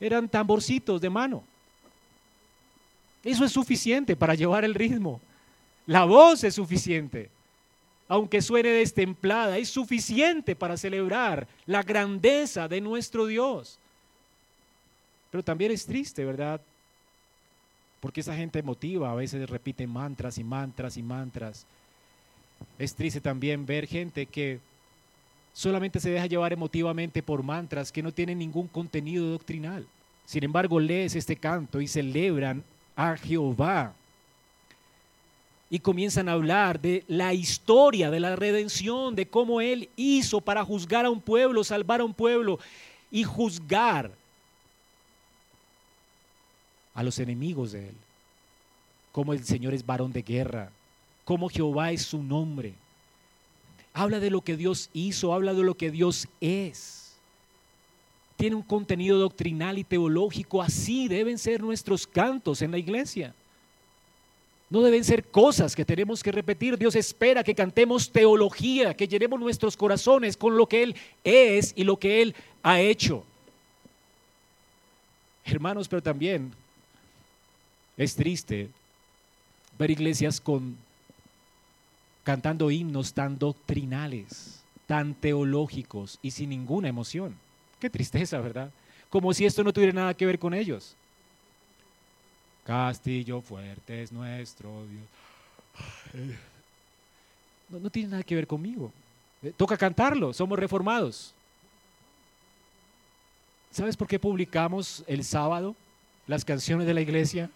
[0.00, 1.42] eran tamborcitos de mano.
[3.26, 5.20] Eso es suficiente para llevar el ritmo.
[5.84, 7.28] La voz es suficiente.
[8.06, 13.80] Aunque suene destemplada, es suficiente para celebrar la grandeza de nuestro Dios.
[15.32, 16.60] Pero también es triste, ¿verdad?
[17.98, 21.66] Porque esa gente emotiva a veces repite mantras y mantras y mantras.
[22.78, 24.60] Es triste también ver gente que
[25.52, 29.84] solamente se deja llevar emotivamente por mantras que no tienen ningún contenido doctrinal.
[30.26, 32.62] Sin embargo, lees este canto y celebran
[32.96, 33.92] a Jehová.
[35.68, 40.64] Y comienzan a hablar de la historia de la redención, de cómo Él hizo para
[40.64, 42.58] juzgar a un pueblo, salvar a un pueblo
[43.10, 44.10] y juzgar
[46.94, 47.94] a los enemigos de Él.
[49.12, 50.70] Cómo el Señor es varón de guerra,
[51.24, 52.74] cómo Jehová es su nombre.
[53.92, 57.05] Habla de lo que Dios hizo, habla de lo que Dios es
[58.36, 60.62] tiene un contenido doctrinal y teológico.
[60.62, 63.34] Así deben ser nuestros cantos en la iglesia.
[64.68, 66.76] No deben ser cosas que tenemos que repetir.
[66.76, 71.84] Dios espera que cantemos teología, que llenemos nuestros corazones con lo que Él es y
[71.84, 73.24] lo que Él ha hecho.
[75.44, 76.52] Hermanos, pero también
[77.96, 78.68] es triste
[79.78, 80.76] ver iglesias con
[82.24, 87.36] cantando himnos tan doctrinales, tan teológicos y sin ninguna emoción.
[87.80, 88.70] Qué tristeza, ¿verdad?
[89.10, 90.96] Como si esto no tuviera nada que ver con ellos.
[92.64, 96.36] Castillo fuerte es nuestro Dios.
[97.68, 98.92] No, tiene nada que ver conmigo.
[99.42, 101.34] Eh, toca cantarlo, somos reformados.
[103.70, 105.76] ¿Sabes por qué publicamos el sábado
[106.26, 107.50] las canciones de la iglesia?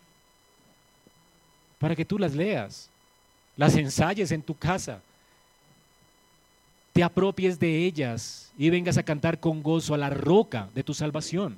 [1.78, 2.90] Para que tú las leas,
[3.56, 5.00] las ensayes en tu casa,
[7.00, 10.92] te apropies de ellas y vengas a cantar con gozo a la roca de tu
[10.92, 11.56] salvación.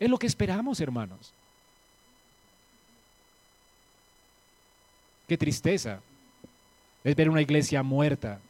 [0.00, 1.32] Es lo que esperamos, hermanos.
[5.28, 6.00] Qué tristeza
[7.04, 8.40] es ver una iglesia muerta,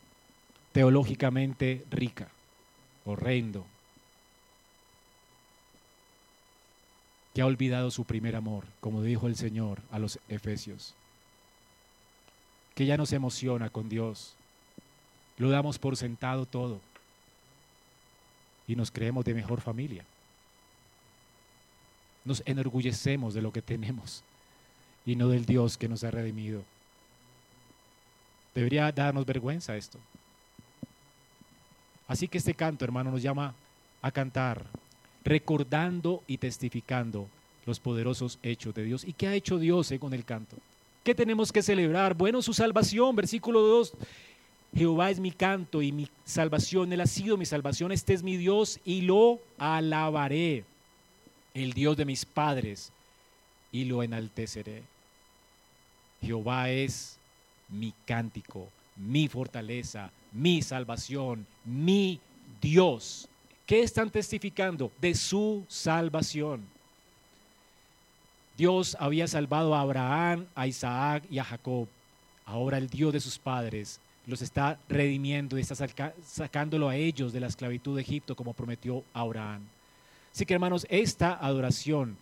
[0.72, 2.28] teológicamente rica,
[3.04, 3.66] horrendo,
[7.34, 10.94] que ha olvidado su primer amor, como dijo el Señor a los Efesios,
[12.74, 14.36] que ya no se emociona con Dios,
[15.38, 16.80] lo damos por sentado todo
[18.66, 20.04] y nos creemos de mejor familia.
[22.24, 24.22] Nos enorgullecemos de lo que tenemos
[25.04, 26.62] y no del Dios que nos ha redimido.
[28.54, 29.98] Debería darnos vergüenza esto.
[32.06, 33.54] Así que este canto, hermano, nos llama
[34.00, 34.64] a cantar,
[35.24, 37.26] recordando y testificando
[37.66, 39.04] los poderosos hechos de Dios.
[39.04, 40.56] ¿Y qué ha hecho Dios eh, con el canto?
[41.02, 42.14] ¿Qué tenemos que celebrar?
[42.14, 43.92] Bueno, su salvación, versículo 2.
[44.74, 48.36] Jehová es mi canto y mi salvación, Él ha sido mi salvación, este es mi
[48.36, 50.64] Dios y lo alabaré,
[51.54, 52.92] el Dios de mis padres,
[53.70, 54.82] y lo enalteceré.
[56.20, 57.18] Jehová es
[57.68, 62.20] mi cántico, mi fortaleza, mi salvación, mi
[62.60, 63.28] Dios.
[63.66, 64.90] ¿Qué están testificando?
[65.00, 66.64] De su salvación.
[68.56, 71.88] Dios había salvado a Abraham, a Isaac y a Jacob.
[72.44, 75.74] Ahora el Dios de sus padres los está redimiendo y está
[76.24, 79.62] sacándolo a ellos de la esclavitud de Egipto como prometió Abraham.
[80.32, 82.16] Así que hermanos, esta adoración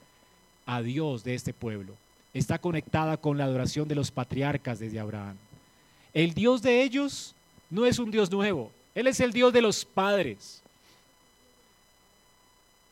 [0.67, 1.95] a Dios de este pueblo
[2.35, 5.37] está conectada con la adoración de los patriarcas desde Abraham.
[6.13, 7.35] El Dios de ellos
[7.71, 10.61] no es un Dios nuevo, Él es el Dios de los padres.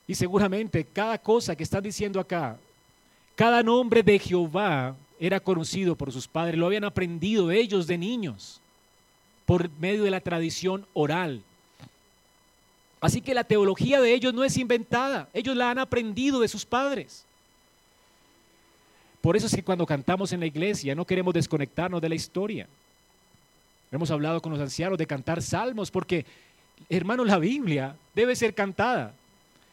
[0.07, 2.57] Y seguramente cada cosa que están diciendo acá,
[3.35, 8.61] cada nombre de Jehová era conocido por sus padres, lo habían aprendido ellos de niños
[9.51, 11.43] por medio de la tradición oral.
[13.01, 16.65] Así que la teología de ellos no es inventada, ellos la han aprendido de sus
[16.65, 17.25] padres.
[19.21, 22.69] Por eso es que cuando cantamos en la iglesia no queremos desconectarnos de la historia.
[23.91, 26.25] Hemos hablado con los ancianos de cantar salmos porque,
[26.89, 29.13] hermanos, la Biblia debe ser cantada.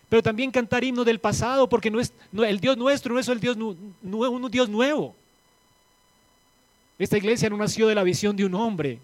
[0.10, 3.40] Pero también cantar himnos del pasado porque no es, el Dios nuestro no es el
[3.40, 5.14] Dios, un Dios nuevo.
[6.98, 9.00] Esta iglesia no nació de la visión de un hombre,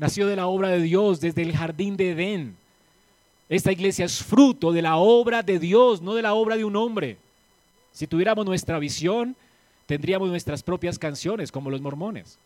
[0.00, 2.56] nació de la obra de Dios desde el jardín de Edén.
[3.50, 6.74] Esta iglesia es fruto de la obra de Dios, no de la obra de un
[6.74, 7.18] hombre.
[7.92, 9.36] Si tuviéramos nuestra visión,
[9.84, 12.38] tendríamos nuestras propias canciones como los mormones.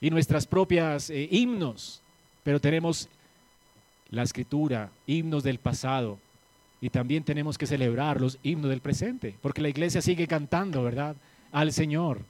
[0.00, 2.00] Y nuestras propias eh, himnos,
[2.42, 3.06] pero tenemos
[4.10, 6.18] la escritura, himnos del pasado,
[6.80, 11.16] y también tenemos que celebrar los himnos del presente, porque la iglesia sigue cantando, ¿verdad?
[11.52, 12.20] Al Señor.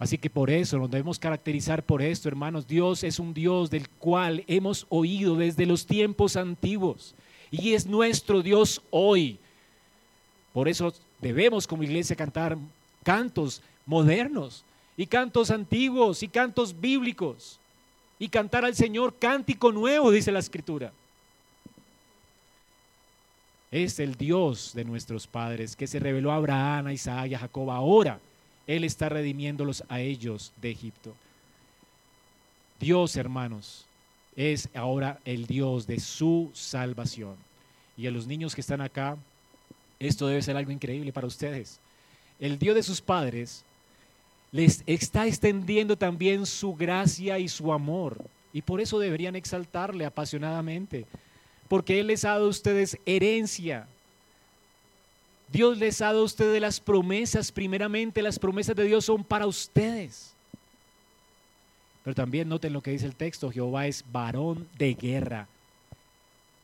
[0.00, 2.66] Así que por eso nos debemos caracterizar por esto, hermanos.
[2.66, 7.14] Dios es un Dios del cual hemos oído desde los tiempos antiguos
[7.50, 9.38] y es nuestro Dios hoy.
[10.54, 12.56] Por eso debemos como iglesia cantar
[13.02, 14.64] cantos modernos
[14.96, 17.60] y cantos antiguos y cantos bíblicos
[18.18, 20.94] y cantar al Señor cántico nuevo, dice la escritura.
[23.70, 27.38] Es el Dios de nuestros padres que se reveló a Abraham, a Isaac y a
[27.38, 27.70] Jacob.
[27.70, 28.18] Ahora
[28.66, 31.14] Él está redimiéndolos a ellos de Egipto.
[32.78, 33.86] Dios, hermanos,
[34.36, 37.36] es ahora el Dios de su salvación.
[37.96, 39.16] Y a los niños que están acá,
[39.98, 41.78] esto debe ser algo increíble para ustedes.
[42.38, 43.64] El Dios de sus padres
[44.52, 48.24] les está extendiendo también su gracia y su amor.
[48.52, 51.06] Y por eso deberían exaltarle apasionadamente
[51.70, 53.86] porque Él les ha dado a ustedes herencia.
[55.52, 59.46] Dios les ha dado a ustedes las promesas, primeramente las promesas de Dios son para
[59.46, 60.32] ustedes.
[62.04, 65.48] Pero también noten lo que dice el texto, Jehová es varón de guerra.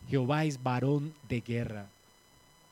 [0.09, 1.89] Jehová es varón de guerra.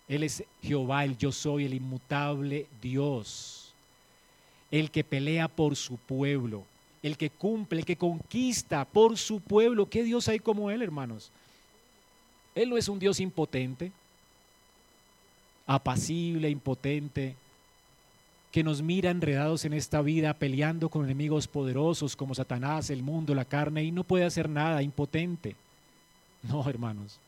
[0.08, 3.72] Él es Jehová, el yo soy, el inmutable Dios.
[4.70, 6.64] El que pelea por su pueblo,
[7.02, 9.88] el que cumple, el que conquista por su pueblo.
[9.88, 11.30] ¿Qué Dios hay como Él, hermanos?
[12.54, 13.90] Él no es un Dios impotente,
[15.66, 17.36] apacible, impotente,
[18.54, 23.34] que nos mira enredados en esta vida peleando con enemigos poderosos como Satanás, el mundo,
[23.34, 25.56] la carne, y no puede hacer nada, impotente.
[26.44, 27.18] No, hermanos,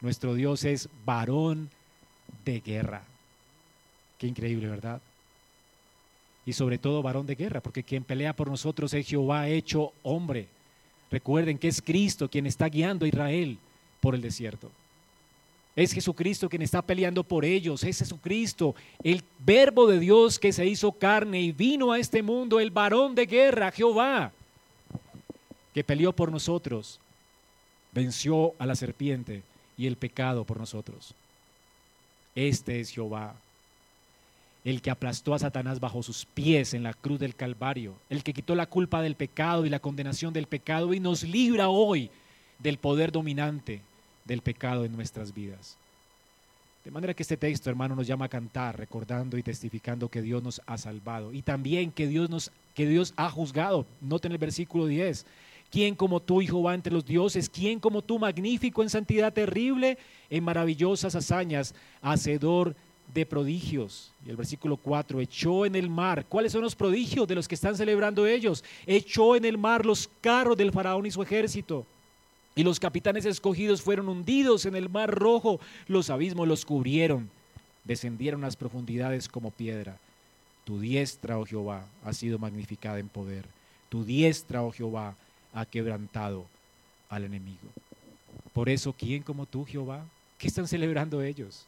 [0.00, 1.68] nuestro Dios es varón
[2.44, 3.02] de guerra.
[4.18, 5.02] Qué increíble, ¿verdad?
[6.46, 10.46] Y sobre todo varón de guerra, porque quien pelea por nosotros es Jehová hecho hombre.
[11.10, 13.58] Recuerden que es Cristo quien está guiando a Israel
[14.00, 14.70] por el desierto.
[15.74, 17.82] Es Jesucristo quien está peleando por ellos.
[17.84, 22.60] Es Jesucristo, el verbo de Dios que se hizo carne y vino a este mundo,
[22.60, 24.32] el varón de guerra, Jehová,
[25.72, 27.00] que peleó por nosotros,
[27.92, 29.42] venció a la serpiente
[29.78, 31.14] y el pecado por nosotros.
[32.34, 33.34] Este es Jehová,
[34.64, 38.34] el que aplastó a Satanás bajo sus pies en la cruz del Calvario, el que
[38.34, 42.10] quitó la culpa del pecado y la condenación del pecado y nos libra hoy
[42.58, 43.80] del poder dominante
[44.24, 45.76] del pecado en nuestras vidas.
[46.84, 50.42] De manera que este texto, hermano, nos llama a cantar, recordando y testificando que Dios
[50.42, 53.86] nos ha salvado y también que Dios nos que Dios ha juzgado.
[54.00, 55.26] Noten el versículo 10.
[55.70, 57.48] ¿Quién como tú, hijo, va entre los dioses?
[57.48, 59.96] ¿Quién como tú, magnífico en santidad terrible,
[60.28, 62.74] en maravillosas hazañas, hacedor
[63.14, 64.12] de prodigios?
[64.26, 66.26] Y el versículo 4, echó en el mar.
[66.28, 68.62] ¿Cuáles son los prodigios de los que están celebrando ellos?
[68.86, 71.86] Echó en el mar los carros del faraón y su ejército.
[72.54, 77.30] Y los capitanes escogidos fueron hundidos en el mar rojo, los abismos los cubrieron,
[77.84, 79.96] descendieron las profundidades como piedra.
[80.64, 83.46] Tu diestra, oh Jehová, ha sido magnificada en poder.
[83.88, 85.16] Tu diestra, oh Jehová,
[85.54, 86.46] ha quebrantado
[87.08, 87.68] al enemigo.
[88.52, 90.04] Por eso, ¿quién como tú, Jehová?
[90.38, 91.64] ¿Qué están celebrando ellos?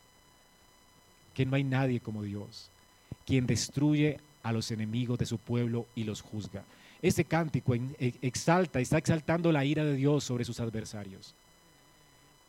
[1.33, 2.69] Que no hay nadie como Dios,
[3.27, 6.63] quien destruye a los enemigos de su pueblo y los juzga.
[7.05, 11.35] Este cántico e, exalta, está exaltando la ira de Dios sobre sus adversarios.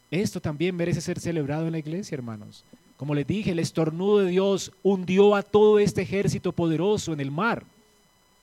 [0.10, 2.64] Esto también merece ser celebrado en la iglesia, hermanos.
[2.96, 7.32] Como les dije, el estornudo de Dios hundió a todo este ejército poderoso en el
[7.32, 7.66] mar.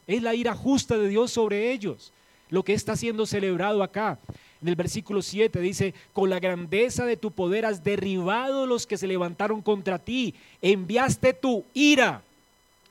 [0.06, 2.12] Es la ira justa de Dios sobre ellos,
[2.50, 4.18] lo que está siendo celebrado acá.
[4.60, 8.98] En el versículo 7 dice, con la grandeza de tu poder has derribado los que
[8.98, 12.22] se levantaron contra ti, enviaste tu ira,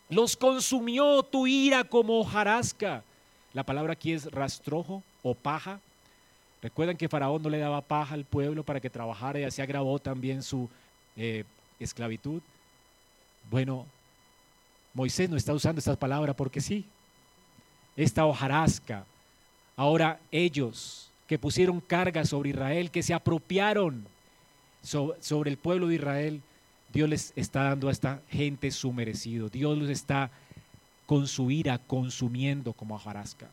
[0.09, 3.03] los consumió tu ira como hojarasca.
[3.53, 5.79] La palabra aquí es rastrojo o paja.
[6.61, 9.99] Recuerdan que Faraón no le daba paja al pueblo para que trabajara y así agravó
[9.99, 10.69] también su
[11.17, 11.43] eh,
[11.79, 12.41] esclavitud.
[13.49, 13.85] Bueno,
[14.93, 16.85] Moisés no está usando esta palabra porque sí.
[17.97, 19.05] Esta hojarasca.
[19.75, 24.05] Ahora ellos que pusieron carga sobre Israel, que se apropiaron
[24.83, 26.41] sobre el pueblo de Israel,
[26.91, 29.49] Dios les está dando a esta gente su merecido.
[29.49, 30.29] Dios los está
[31.11, 33.49] con su ira consumiendo como ajarasca,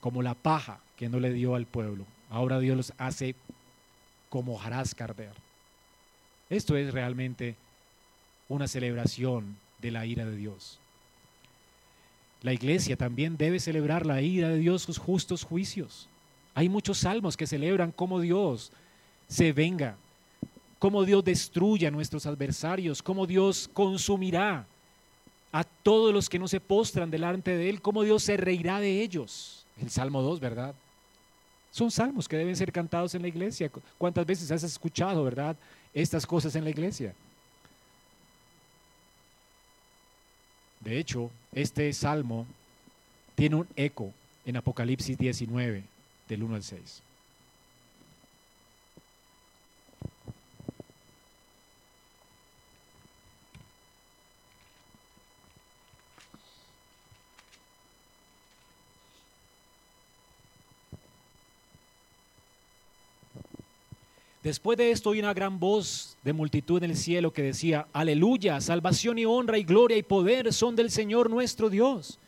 [0.00, 2.04] como la paja que no le dio al pueblo.
[2.28, 3.36] Ahora Dios los hace
[4.30, 5.30] como hojarasca arder.
[6.48, 7.54] Esto es realmente
[8.48, 10.80] una celebración de la ira de Dios.
[12.42, 16.08] La iglesia también debe celebrar la ira de Dios, sus justos juicios.
[16.56, 18.72] Hay muchos salmos que celebran cómo Dios
[19.28, 19.94] se venga,
[20.80, 24.66] cómo Dios destruye a nuestros adversarios, cómo Dios consumirá
[25.52, 29.02] a todos los que no se postran delante de Él, cómo Dios se reirá de
[29.02, 29.66] ellos.
[29.80, 30.74] El Salmo 2, ¿verdad?
[31.70, 33.70] Son salmos que deben ser cantados en la iglesia.
[33.96, 35.56] ¿Cuántas veces has escuchado, verdad,
[35.94, 37.14] estas cosas en la iglesia?
[40.80, 42.46] De hecho, este salmo
[43.34, 44.12] tiene un eco
[44.44, 45.84] en Apocalipsis 19,
[46.28, 47.02] del 1 al 6.
[64.42, 68.58] Después de esto oí una gran voz de multitud en el cielo que decía, aleluya,
[68.62, 72.18] salvación y honra y gloria y poder son del Señor nuestro Dios,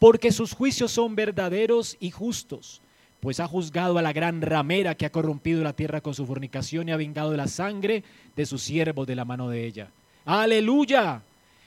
[0.00, 2.80] porque sus juicios son verdaderos y justos,
[3.20, 6.88] pues ha juzgado a la gran ramera que ha corrompido la tierra con su fornicación
[6.88, 8.02] y ha vengado la sangre
[8.34, 9.88] de sus siervos de la mano de ella.
[10.24, 11.22] Aleluya,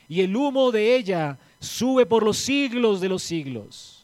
[0.09, 3.98] y el humo de ella sube por los siglos de los siglos.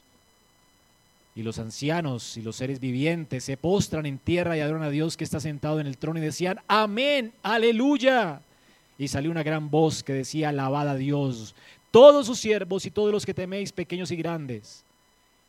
[1.35, 5.17] Y los ancianos y los seres vivientes se postran en tierra y adoran a Dios
[5.17, 8.41] que está sentado en el trono y decían, amén, aleluya.
[8.97, 11.53] Y salió una gran voz que decía, alabad a Dios,
[11.91, 14.85] todos sus siervos y todos los que teméis, pequeños y grandes.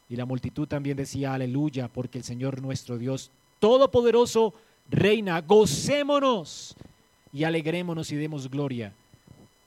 [0.08, 4.52] Y la multitud también decía, aleluya, porque el Señor nuestro Dios Todopoderoso
[4.90, 6.76] reina, gocémonos
[7.32, 8.92] y alegrémonos y demos gloria,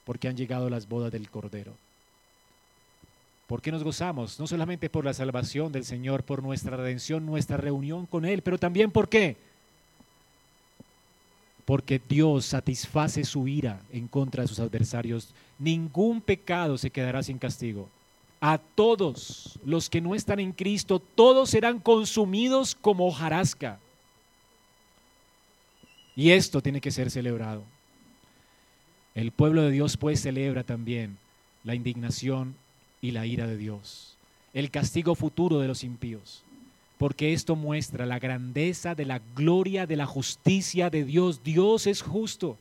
[0.04, 1.72] porque han llegado las bodas del Cordero.
[3.50, 4.38] ¿Por qué nos gozamos?
[4.38, 8.58] No solamente por la salvación del Señor, por nuestra redención, nuestra reunión con Él, pero
[8.58, 9.36] también por qué?
[11.64, 15.30] Porque Dios satisface su ira en contra de sus adversarios.
[15.58, 17.88] Ningún pecado se quedará sin castigo.
[18.40, 23.80] A todos los que no están en Cristo, todos serán consumidos como hojarasca.
[26.14, 27.64] Y esto tiene que ser celebrado.
[29.16, 31.18] El pueblo de Dios pues celebra también
[31.64, 32.54] la indignación
[33.00, 34.16] y la ira de Dios,
[34.52, 36.42] el castigo futuro de los impíos,
[36.98, 41.42] porque esto muestra la grandeza de la gloria de la justicia de Dios.
[41.42, 42.58] Dios es justo.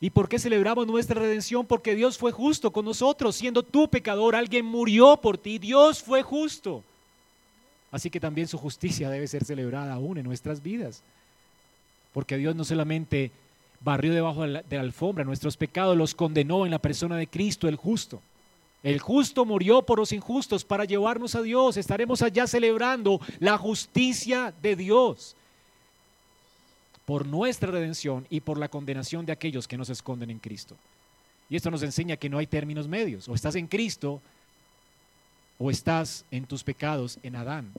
[0.00, 1.64] ¿Y por qué celebramos nuestra redención?
[1.64, 6.22] Porque Dios fue justo con nosotros, siendo tú pecador, alguien murió por ti, Dios fue
[6.22, 6.82] justo.
[7.92, 11.02] Así que también su justicia debe ser celebrada aún en nuestras vidas.
[12.12, 13.30] Porque Dios no solamente
[13.80, 17.28] barrió debajo de la, de la alfombra nuestros pecados, los condenó en la persona de
[17.28, 18.20] Cristo, el justo.
[18.82, 21.76] El justo murió por los injustos para llevarnos a Dios.
[21.76, 25.34] Estaremos allá celebrando la justicia de Dios
[27.04, 30.76] por nuestra redención y por la condenación de aquellos que nos esconden en Cristo.
[31.50, 33.28] Y esto nos enseña que no hay términos medios.
[33.28, 34.20] O estás en Cristo
[35.58, 37.72] o estás en tus pecados en Adán.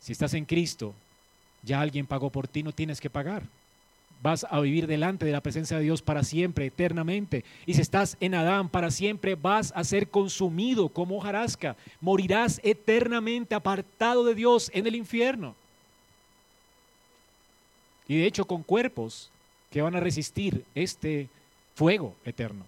[0.00, 0.94] Si estás en Cristo,
[1.62, 3.42] ya alguien pagó por ti, no tienes que pagar
[4.24, 7.44] vas a vivir delante de la presencia de Dios para siempre, eternamente.
[7.66, 11.76] Y si estás en Adán para siempre, vas a ser consumido como hojarasca.
[12.00, 15.54] Morirás eternamente apartado de Dios en el infierno.
[18.08, 19.30] Y de hecho con cuerpos
[19.70, 21.28] que van a resistir este
[21.74, 22.64] fuego eterno.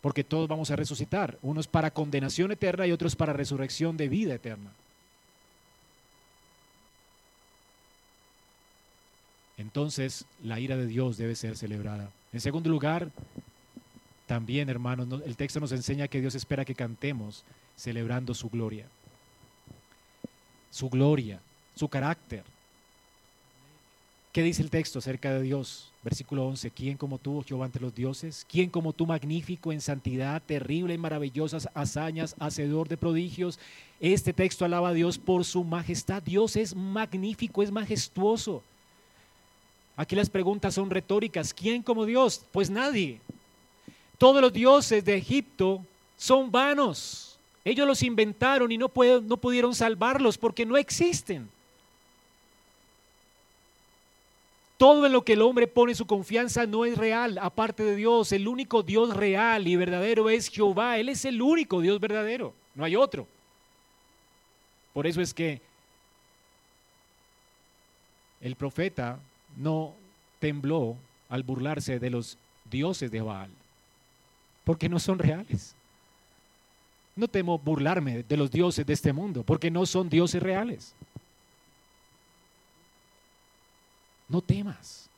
[0.00, 1.38] Porque todos vamos a resucitar.
[1.42, 4.72] Unos para condenación eterna y otros para resurrección de vida eterna.
[9.56, 12.10] Entonces la ira de Dios debe ser celebrada.
[12.32, 13.10] En segundo lugar,
[14.26, 17.44] también, hermanos, el texto nos enseña que Dios espera que cantemos
[17.76, 18.86] celebrando su gloria.
[20.70, 21.40] Su gloria,
[21.74, 22.42] su carácter.
[24.32, 25.92] ¿Qué dice el texto acerca de Dios?
[26.02, 28.44] Versículo 11, ¿quién como tú, Jehová entre los dioses?
[28.50, 33.60] ¿Quién como tú, magnífico en santidad, terrible en maravillosas hazañas, hacedor de prodigios?
[34.00, 36.20] Este texto alaba a Dios por su majestad.
[36.22, 38.64] Dios es magnífico, es majestuoso.
[39.96, 41.54] Aquí las preguntas son retóricas.
[41.54, 42.44] ¿Quién como Dios?
[42.52, 43.20] Pues nadie.
[44.18, 45.84] Todos los dioses de Egipto
[46.16, 47.38] son vanos.
[47.64, 48.90] Ellos los inventaron y no,
[49.22, 51.48] no pudieron salvarlos porque no existen.
[54.76, 58.32] Todo en lo que el hombre pone su confianza no es real, aparte de Dios.
[58.32, 60.98] El único Dios real y verdadero es Jehová.
[60.98, 63.26] Él es el único Dios verdadero, no hay otro.
[64.92, 65.60] Por eso es que
[68.40, 69.18] el profeta
[69.56, 69.94] no
[70.40, 70.96] tembló
[71.28, 72.38] al burlarse de los
[72.70, 73.50] dioses de Baal,
[74.64, 75.74] porque no son reales.
[77.16, 80.94] No temo burlarme de los dioses de este mundo, porque no son dioses reales.
[84.28, 85.08] No temas.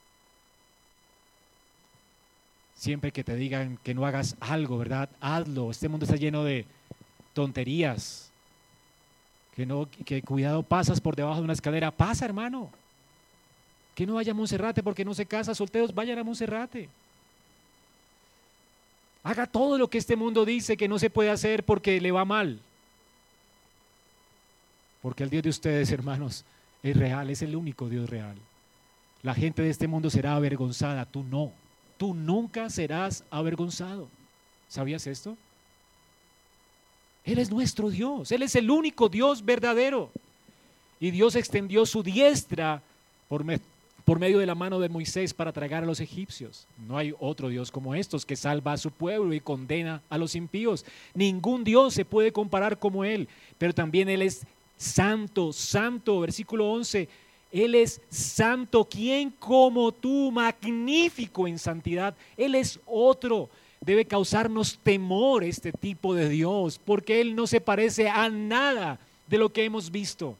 [2.75, 5.09] Siempre que te digan que no hagas algo, ¿verdad?
[5.21, 5.71] Hazlo.
[5.71, 6.67] Este mundo está lleno de
[7.33, 8.31] tonterías.
[9.55, 11.91] Que no, que cuidado pasas por debajo de una escalera.
[11.91, 12.71] Pasa, hermano.
[13.97, 16.89] Que no vaya a Monserrate porque no se casa, solteros, vayan a Monserrate.
[19.25, 22.25] Haga todo lo que este mundo dice que no se puede hacer porque le va
[22.25, 22.61] mal.
[25.03, 26.45] Porque el Dios de ustedes, hermanos,
[26.83, 28.37] es real, es el único Dios real.
[29.23, 31.53] La gente de este mundo será avergonzada, tú no.
[31.97, 34.09] Tú nunca serás avergonzado.
[34.69, 35.37] ¿Sabías esto?
[37.25, 40.13] Él es nuestro Dios, Él es el único Dios verdadero.
[41.01, 42.83] Y Dios extendió su diestra
[43.29, 43.45] por,
[44.07, 46.69] por medio de la mano de Moisés para tragar a los egipcios.
[46.87, 50.37] No hay otro Dios como estos que salva a su pueblo y condena a los
[50.37, 50.87] impíos.
[51.13, 53.29] Ningún Dios se puede comparar como Él,
[53.59, 54.47] pero también Él es
[54.77, 57.09] santo, santo, versículo 11.
[57.51, 62.15] Él es santo, ¿quién como tú, magnífico en santidad?
[62.37, 63.51] Él es otro.
[63.81, 69.39] Debe causarnos temor este tipo de Dios, porque Él no se parece a nada de
[69.39, 70.37] lo que hemos visto.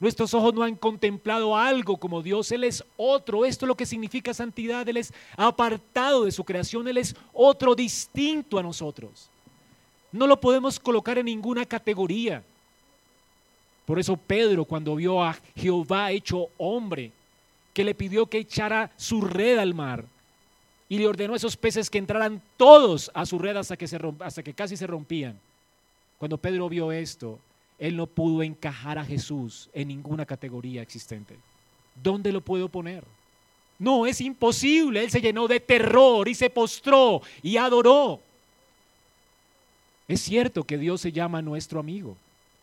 [0.00, 3.44] Nuestros ojos no han contemplado algo como Dios, Él es otro.
[3.44, 4.88] Esto es lo que significa santidad.
[4.88, 9.28] Él es apartado de su creación, Él es otro distinto a nosotros.
[10.12, 12.42] No lo podemos colocar en ninguna categoría.
[13.84, 17.10] Por eso Pedro, cuando vio a Jehová hecho hombre,
[17.74, 20.04] que le pidió que echara su red al mar
[20.88, 23.98] y le ordenó a esos peces que entraran todos a su red hasta que, se
[24.20, 25.38] hasta que casi se rompían.
[26.18, 27.38] Cuando Pedro vio esto,
[27.78, 31.36] él no pudo encajar a Jesús en ninguna categoría existente.
[32.02, 33.04] ¿Dónde lo puedo poner?
[33.78, 35.04] No, es imposible.
[35.04, 38.20] Él se llenó de terror y se postró y adoró.
[40.08, 42.16] Es cierto que Dios se llama nuestro amigo.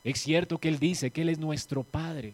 [0.03, 2.33] Es cierto que Él dice que Él es nuestro Padre.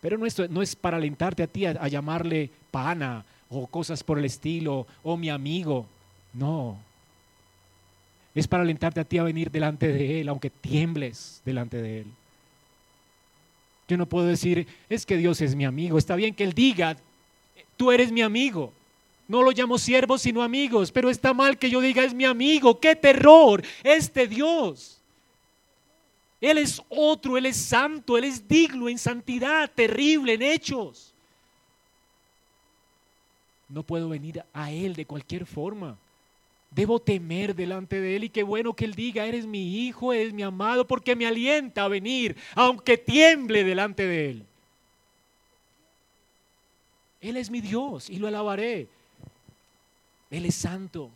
[0.00, 4.04] Pero no es, no es para alentarte a ti a, a llamarle pana o cosas
[4.04, 5.86] por el estilo o mi amigo.
[6.32, 6.78] No,
[8.40, 12.06] es para alentarte a ti a venir delante de Él, aunque tiembles delante de Él.
[13.88, 15.96] Yo no puedo decir, es que Dios es mi amigo.
[15.96, 16.96] Está bien que Él diga,
[17.76, 18.72] tú eres mi amigo.
[19.26, 22.78] No lo llamo siervos, sino amigos, pero está mal que yo diga, es mi amigo.
[22.78, 23.62] ¡Qué terror!
[23.82, 25.00] Este Dios.
[26.40, 31.14] Él es otro, Él es santo, Él es digno en santidad, terrible en hechos.
[33.68, 35.96] No puedo venir a Él de cualquier forma.
[36.76, 40.34] Debo temer delante de Él y qué bueno que Él diga, eres mi hijo, eres
[40.34, 44.46] mi amado, porque me alienta a venir, aunque tiemble delante de Él.
[47.22, 48.88] Él es mi Dios y lo alabaré.
[50.30, 51.10] Él es santo,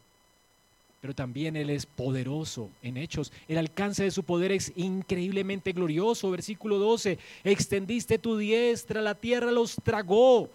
[1.02, 3.30] pero también Él es poderoso en hechos.
[3.46, 6.30] El alcance de su poder es increíblemente glorioso.
[6.30, 10.48] Versículo 12, extendiste tu diestra, la tierra los tragó.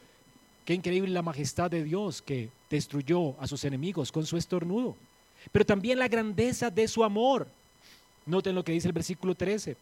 [0.65, 4.95] Qué increíble la majestad de Dios que destruyó a sus enemigos con su estornudo.
[5.51, 7.47] Pero también la grandeza de su amor.
[8.25, 9.77] Noten lo que dice el versículo 13.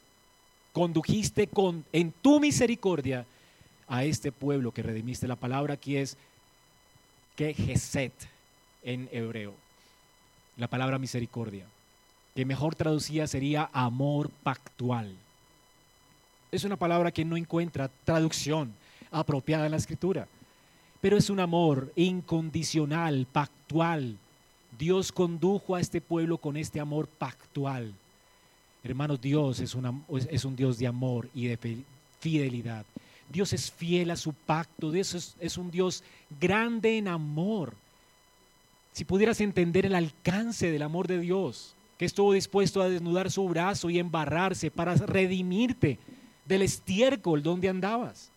[0.74, 3.26] Condujiste con, en tu misericordia
[3.88, 5.26] a este pueblo que redimiste.
[5.26, 6.18] La palabra aquí es
[7.38, 7.56] que
[8.84, 9.54] en hebreo.
[10.58, 11.66] La palabra misericordia.
[12.36, 15.16] Que mejor traducida sería amor pactual.
[16.52, 18.74] Es una palabra que no encuentra traducción
[19.12, 20.28] apropiada en la escritura
[21.04, 24.16] pero es un amor incondicional, pactual.
[24.80, 27.94] Dios condujo a este pueblo con este amor pactual.
[28.86, 29.76] Hermanos, Dios es,
[30.30, 31.84] es un Dios de amor y de
[32.22, 32.86] fidelidad.
[33.30, 36.06] Dios es fiel a su pacto, Dios es, es un Dios
[36.40, 37.74] grande en amor.
[38.94, 43.46] Si pudieras entender el alcance del amor de Dios, que estuvo dispuesto a desnudar su
[43.50, 46.00] brazo y embarrarse para redimirte
[46.46, 48.32] del estiércol donde andabas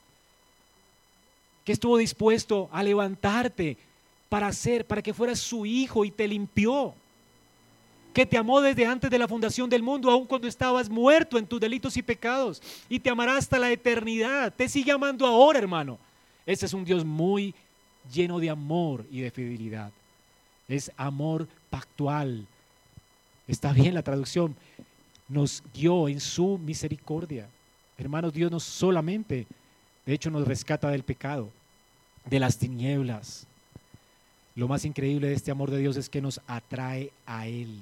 [1.66, 3.76] que estuvo dispuesto a levantarte
[4.28, 6.94] para ser, para que fueras su hijo y te limpió,
[8.14, 11.46] que te amó desde antes de la fundación del mundo, aun cuando estabas muerto en
[11.46, 15.98] tus delitos y pecados, y te amará hasta la eternidad, te sigue amando ahora, hermano.
[16.46, 17.52] Ese es un Dios muy
[18.14, 19.90] lleno de amor y de fidelidad.
[20.68, 22.46] Es amor pactual.
[23.48, 24.54] Está bien la traducción.
[25.28, 27.48] Nos guió en su misericordia.
[27.98, 29.48] Hermanos, Dios no solamente
[30.06, 31.50] de hecho, nos rescata del pecado,
[32.24, 33.46] de las tinieblas.
[34.54, 37.80] Lo más increíble de este amor de Dios es que nos atrae a Él.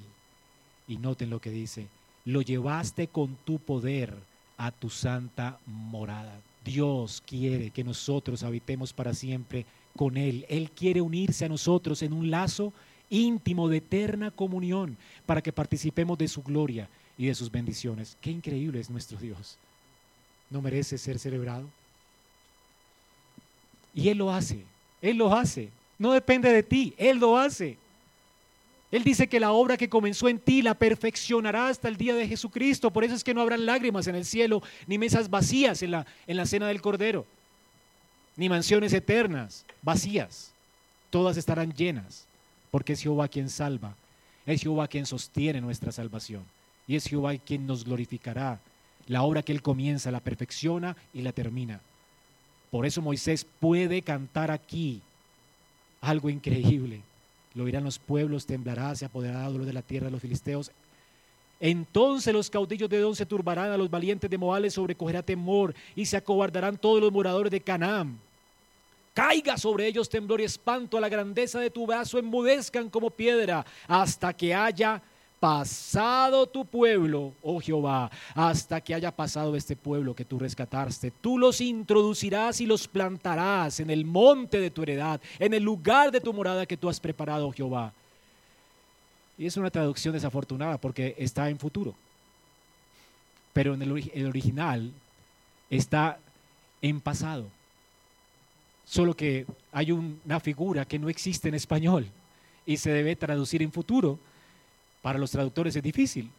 [0.89, 1.87] Y noten lo que dice,
[2.25, 4.15] lo llevaste con tu poder
[4.57, 6.41] a tu santa morada.
[6.65, 10.47] Dios quiere que nosotros habitemos para siempre con Él.
[10.49, 12.73] Él quiere unirse a nosotros en un lazo
[13.11, 14.97] íntimo de eterna comunión
[15.27, 18.17] para que participemos de su gloria y de sus bendiciones.
[18.23, 19.59] Qué increíble es nuestro Dios.
[20.49, 21.69] ¿No merece ser celebrado?
[23.95, 24.65] Y Él lo hace,
[25.01, 25.71] Él lo hace.
[25.99, 27.79] No depende de ti, Él lo hace.
[28.95, 32.29] Él dice que la obra que comenzó en ti la perfeccionará hasta el día de
[32.29, 32.93] Jesucristo.
[32.93, 36.07] Por eso es que no habrán lágrimas en el cielo, ni mesas vacías en la,
[36.29, 37.27] en la cena del Cordero,
[38.37, 40.53] ni mansiones eternas vacías.
[41.11, 42.27] Todas estarán llenas,
[42.71, 43.97] porque es Jehová quien salva,
[44.47, 46.45] es Jehová quien sostiene nuestra salvación,
[46.87, 48.61] y es Jehová quien nos glorificará.
[49.09, 51.81] La obra que Él comienza la perfecciona y la termina.
[52.75, 55.01] Por eso Moisés puede cantar aquí
[56.01, 57.03] algo increíble.
[57.55, 60.73] Lo oirán los pueblos, temblará, se apoderará dolor de la tierra de los filisteos.
[61.61, 65.73] Entonces los caudillos de Edom se turbarán, a los valientes de Moab les sobrecogerá temor
[65.95, 68.19] y se acobardarán todos los moradores de Canaán.
[69.15, 73.65] Caiga sobre ellos temblor y espanto, a la grandeza de tu brazo enmudezcan como piedra,
[73.87, 75.01] hasta que haya
[75.45, 81.11] pasado tu pueblo, oh Jehová, hasta que haya pasado este pueblo que tú rescataste.
[81.11, 86.11] Tú los introducirás y los plantarás en el monte de tu heredad, en el lugar
[86.11, 87.93] de tu morada que tú has preparado, oh Jehová.
[89.37, 91.95] Y es una traducción desafortunada porque está en futuro.
[93.53, 94.93] Pero en el, original
[95.69, 96.19] está
[96.81, 97.45] en pasado.
[98.87, 102.07] Solo que hay una figura que no existe en español
[102.65, 104.19] y se debe traducir en futuro.
[105.05, 106.31] Para los traductores es difícil,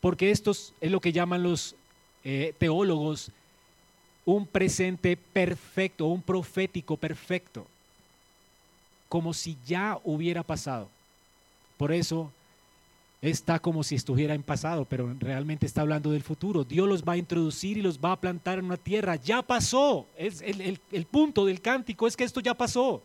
[0.00, 1.76] porque esto es lo que llaman los
[2.24, 3.30] eh, teólogos
[4.24, 7.64] un presente perfecto, un profético perfecto,
[9.08, 10.88] como si ya hubiera pasado.
[11.76, 12.32] Por eso
[13.22, 16.64] está como si estuviera en pasado, pero realmente está hablando del futuro.
[16.64, 19.14] Dios los va a introducir y los va a plantar en una tierra.
[19.14, 20.06] Ya pasó.
[20.16, 23.00] Es el, el, punto del cántico es que esto ya pasó.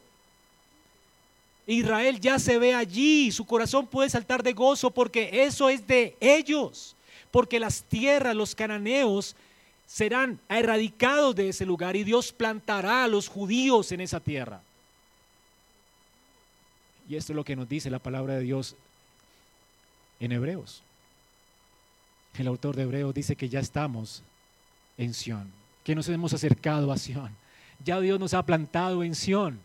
[1.65, 6.17] Israel ya se ve allí, su corazón puede saltar de gozo porque eso es de
[6.19, 6.95] ellos,
[7.31, 9.35] porque las tierras, los cananeos,
[9.87, 14.61] serán erradicados de ese lugar y Dios plantará a los judíos en esa tierra.
[17.07, 18.75] Y esto es lo que nos dice la palabra de Dios
[20.19, 20.81] en Hebreos.
[22.37, 24.23] El autor de Hebreos dice que ya estamos
[24.97, 25.51] en Sión,
[25.83, 27.29] que nos hemos acercado a Sión.
[27.83, 29.59] Ya Dios nos ha plantado en Sión.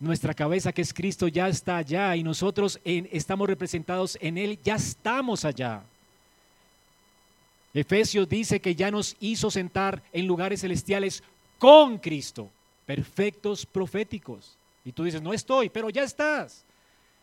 [0.00, 4.76] Nuestra cabeza que es Cristo ya está allá y nosotros estamos representados en Él, ya
[4.76, 5.82] estamos allá.
[7.74, 11.22] Efesios dice que ya nos hizo sentar en lugares celestiales
[11.58, 12.48] con Cristo,
[12.86, 14.56] perfectos proféticos.
[14.84, 16.64] Y tú dices, no estoy, pero ya estás.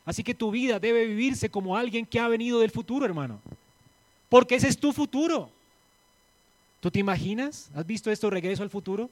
[0.05, 3.39] Así que tu vida debe vivirse como alguien que ha venido del futuro, hermano.
[4.29, 5.49] Porque ese es tu futuro.
[6.79, 7.71] ¿Tú te imaginas?
[7.73, 9.09] ¿Has visto esto, regreso al futuro?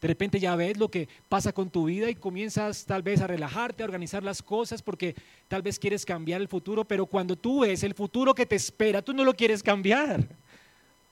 [0.00, 3.26] De repente ya ves lo que pasa con tu vida y comienzas tal vez a
[3.26, 5.14] relajarte, a organizar las cosas porque
[5.46, 9.02] tal vez quieres cambiar el futuro, pero cuando tú ves el futuro que te espera,
[9.02, 10.26] tú no lo quieres cambiar.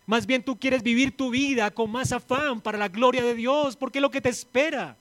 [0.07, 3.77] Más bien tú quieres vivir tu vida con más afán para la gloria de Dios,
[3.77, 4.97] porque es lo que te espera.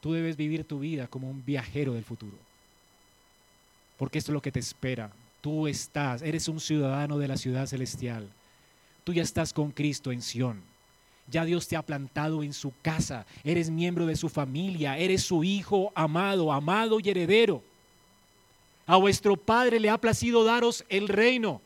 [0.00, 2.36] Tú debes vivir tu vida como un viajero del futuro.
[3.98, 5.10] Porque esto es lo que te espera.
[5.40, 8.28] Tú estás, eres un ciudadano de la ciudad celestial.
[9.04, 10.62] Tú ya estás con Cristo en Sión.
[11.30, 13.26] Ya Dios te ha plantado en su casa.
[13.44, 14.98] Eres miembro de su familia.
[14.98, 17.62] Eres su hijo amado, amado y heredero.
[18.86, 21.60] A vuestro Padre le ha placido daros el reino.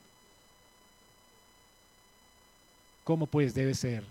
[3.05, 4.05] ¿Cómo pues debe ser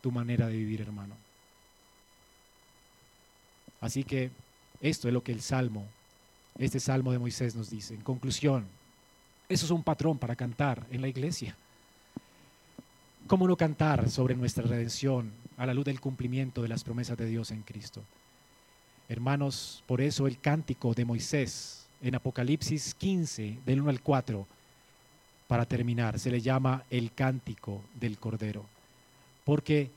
[0.00, 1.14] tu manera de vivir, hermano?
[3.80, 4.30] Así que
[4.80, 5.84] esto es lo que el Salmo,
[6.58, 7.94] este Salmo de Moisés nos dice.
[7.94, 8.66] En conclusión,
[9.48, 11.56] eso es un patrón para cantar en la iglesia.
[13.32, 17.24] ¿Cómo no cantar sobre nuestra redención a la luz del cumplimiento de las promesas de
[17.24, 18.02] Dios en Cristo?
[19.08, 24.46] Hermanos, por eso el cántico de Moisés en Apocalipsis 15, del 1 al 4,
[25.48, 28.66] para terminar, se le llama el cántico del Cordero.
[29.46, 29.88] Porque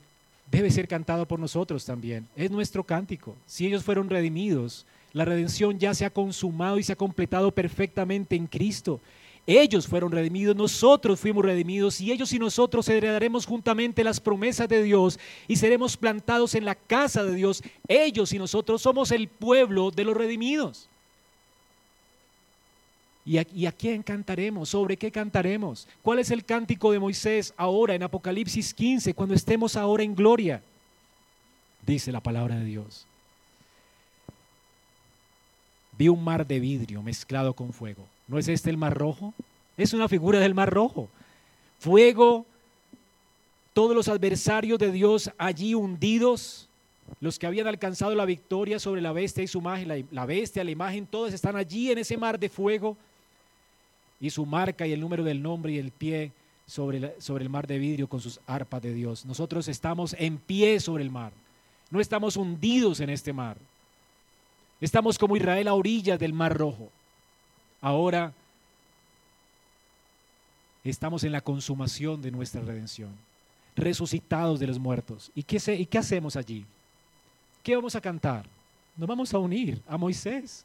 [0.50, 2.26] debe ser cantado por nosotros también.
[2.36, 3.36] Es nuestro cántico.
[3.44, 8.34] Si ellos fueron redimidos, la redención ya se ha consumado y se ha completado perfectamente
[8.34, 8.98] en Cristo.
[9.46, 14.82] Ellos fueron redimidos, nosotros fuimos redimidos y ellos y nosotros heredaremos juntamente las promesas de
[14.82, 17.62] Dios y seremos plantados en la casa de Dios.
[17.86, 20.88] Ellos y nosotros somos el pueblo de los redimidos.
[23.24, 24.68] ¿Y a, quién cantaremos?
[24.68, 25.88] ¿Sobre qué cantaremos?
[26.02, 30.62] ¿Cuál es el cántico de Moisés ahora en Apocalipsis 15, cuando estemos ahora en gloria?
[31.84, 33.05] Dice la palabra de Dios.
[35.98, 38.06] Vi un mar de vidrio mezclado con fuego.
[38.28, 39.32] ¿No es este el mar rojo?
[39.76, 41.08] Es una figura del mar rojo.
[41.78, 42.46] Fuego,
[43.72, 46.68] todos los adversarios de Dios allí hundidos,
[47.20, 50.70] los que habían alcanzado la victoria sobre la bestia y su imagen, la, bestia, la
[50.70, 52.96] imagen, todos están allí en ese mar de fuego
[54.20, 56.32] y su marca y el número del nombre y el pie
[56.66, 59.24] sobre, sobre el mar de vidrio con sus arpas de Dios.
[59.24, 61.32] Nosotros estamos en pie sobre el mar.
[61.90, 63.56] No estamos hundidos en este mar.
[64.80, 66.90] Estamos como Israel a orillas del mar rojo.
[67.80, 68.32] Ahora
[70.84, 73.10] estamos en la consumación de nuestra redención,
[73.74, 75.30] resucitados de los muertos.
[75.34, 76.64] ¿Y qué, ¿Y qué hacemos allí?
[77.62, 78.46] ¿Qué vamos a cantar?
[78.96, 80.64] Nos vamos a unir a Moisés.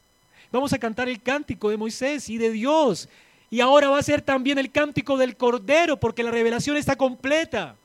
[0.50, 3.08] Vamos a cantar el cántico de Moisés y de Dios
[3.52, 7.76] y ahora va a ser también el cántico del Cordero, porque la revelación está completa.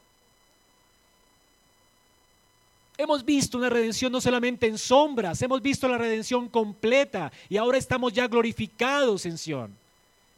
[2.99, 7.77] Hemos visto una redención no solamente en sombras, hemos visto la redención completa y ahora
[7.77, 9.71] estamos ya glorificados en Sión,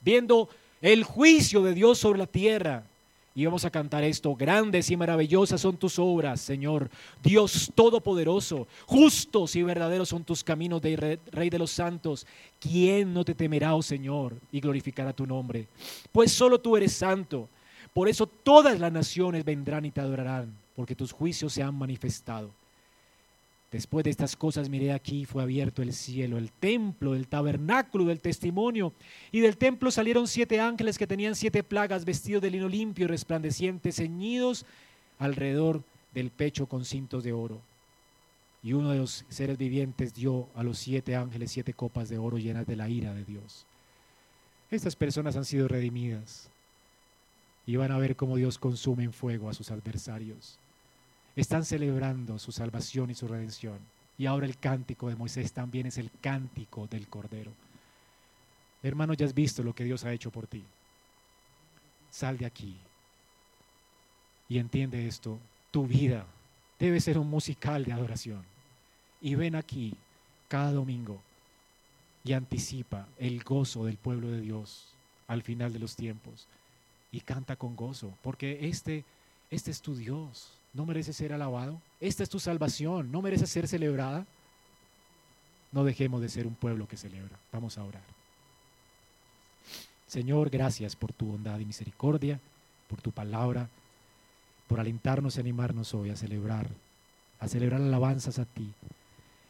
[0.02, 0.50] viendo
[0.82, 2.84] el juicio de Dios sobre la tierra.
[3.34, 6.90] Y vamos a cantar esto, grandes y maravillosas son tus obras, Señor,
[7.24, 12.28] Dios Todopoderoso, justos y verdaderos son tus caminos, de Rey de los santos.
[12.60, 15.68] ¿Quién no te temerá, oh Señor, y glorificará tu nombre?
[16.12, 17.48] Pues solo tú eres santo.
[17.94, 22.52] Por eso todas las naciones vendrán y te adorarán porque tus juicios se han manifestado.
[23.70, 28.22] Después de estas cosas miré aquí, fue abierto el cielo, el templo, el tabernáculo del
[28.22, 28.94] testimonio,
[29.30, 33.08] y del templo salieron siete ángeles que tenían siete plagas, vestidos de lino limpio y
[33.10, 34.66] resplandeciente, ceñidos
[35.18, 37.60] alrededor del pecho con cintos de oro.
[38.64, 42.38] Y uno de los seres vivientes dio a los siete ángeles siete copas de oro
[42.38, 43.66] llenas de la ira de Dios.
[44.72, 46.50] Estas personas han sido redimidas
[47.66, 50.58] y van a ver cómo Dios consume en fuego a sus adversarios
[51.42, 53.80] están celebrando su salvación y su redención.
[54.18, 57.52] Y ahora el cántico de Moisés también es el cántico del Cordero.
[58.84, 60.64] Hermano, ya has visto lo que Dios ha hecho por ti.
[62.12, 62.76] Sal de aquí
[64.50, 65.40] y entiende esto.
[65.72, 66.26] Tu vida
[66.80, 68.44] debe ser un musical de adoración.
[69.22, 69.96] Y ven aquí
[70.48, 71.22] cada domingo
[72.24, 74.88] y anticipa el gozo del pueblo de Dios
[75.28, 76.48] al final de los tiempos.
[77.12, 79.04] Y canta con gozo, porque este,
[79.50, 81.82] este es tu Dios no merece ser alabado.
[82.00, 84.26] Esta es tu salvación, no merece ser celebrada.
[85.72, 87.38] No dejemos de ser un pueblo que celebra.
[87.52, 88.02] Vamos a orar.
[90.08, 92.40] Señor, gracias por tu bondad y misericordia,
[92.88, 93.70] por tu palabra,
[94.68, 96.68] por alentarnos y animarnos hoy a celebrar,
[97.40, 98.72] a celebrar alabanzas a ti.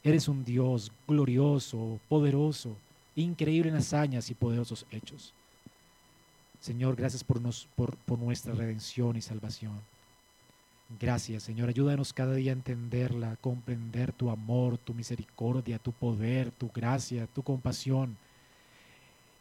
[0.03, 2.75] Eres un Dios glorioso, poderoso,
[3.15, 5.33] increíble en hazañas y poderosos hechos.
[6.59, 9.79] Señor, gracias por, nos, por, por nuestra redención y salvación.
[10.97, 11.69] Gracias, Señor.
[11.69, 17.27] Ayúdanos cada día a entenderla, a comprender tu amor, tu misericordia, tu poder, tu gracia,
[17.27, 18.17] tu compasión.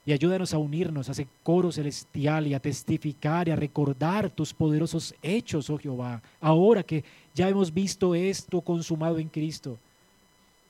[0.05, 4.53] Y ayúdanos a unirnos a ese coro celestial y a testificar y a recordar tus
[4.53, 7.03] poderosos hechos, oh Jehová, ahora que
[7.35, 9.79] ya hemos visto esto consumado en Cristo.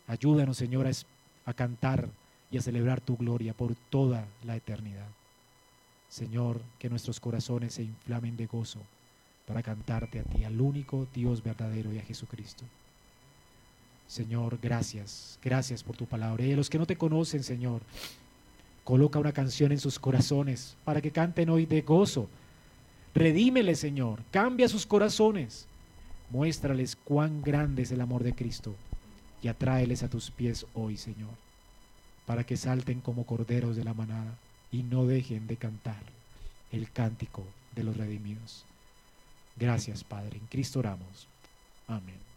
[0.06, 0.90] Ayúdanos, Señor, a,
[1.44, 2.08] a cantar
[2.50, 5.08] y a celebrar tu gloria por toda la eternidad.
[6.08, 8.80] Señor, que nuestros corazones se inflamen de gozo
[9.48, 12.64] para cantarte a ti, al único Dios verdadero y a Jesucristo.
[14.06, 16.44] Señor, gracias, gracias por tu palabra.
[16.44, 17.80] Y a los que no te conocen, Señor,
[18.84, 22.28] coloca una canción en sus corazones para que canten hoy de gozo.
[23.14, 25.66] Redímele, Señor, cambia sus corazones.
[26.28, 28.74] Muéstrales cuán grande es el amor de Cristo
[29.42, 31.30] y atráeles a tus pies hoy, Señor,
[32.26, 34.36] para que salten como corderos de la manada
[34.70, 36.02] y no dejen de cantar
[36.70, 37.44] el cántico
[37.74, 38.66] de los redimidos.
[39.58, 40.38] Gracias, Padre.
[40.38, 41.28] En Cristo oramos.
[41.86, 42.27] Amén.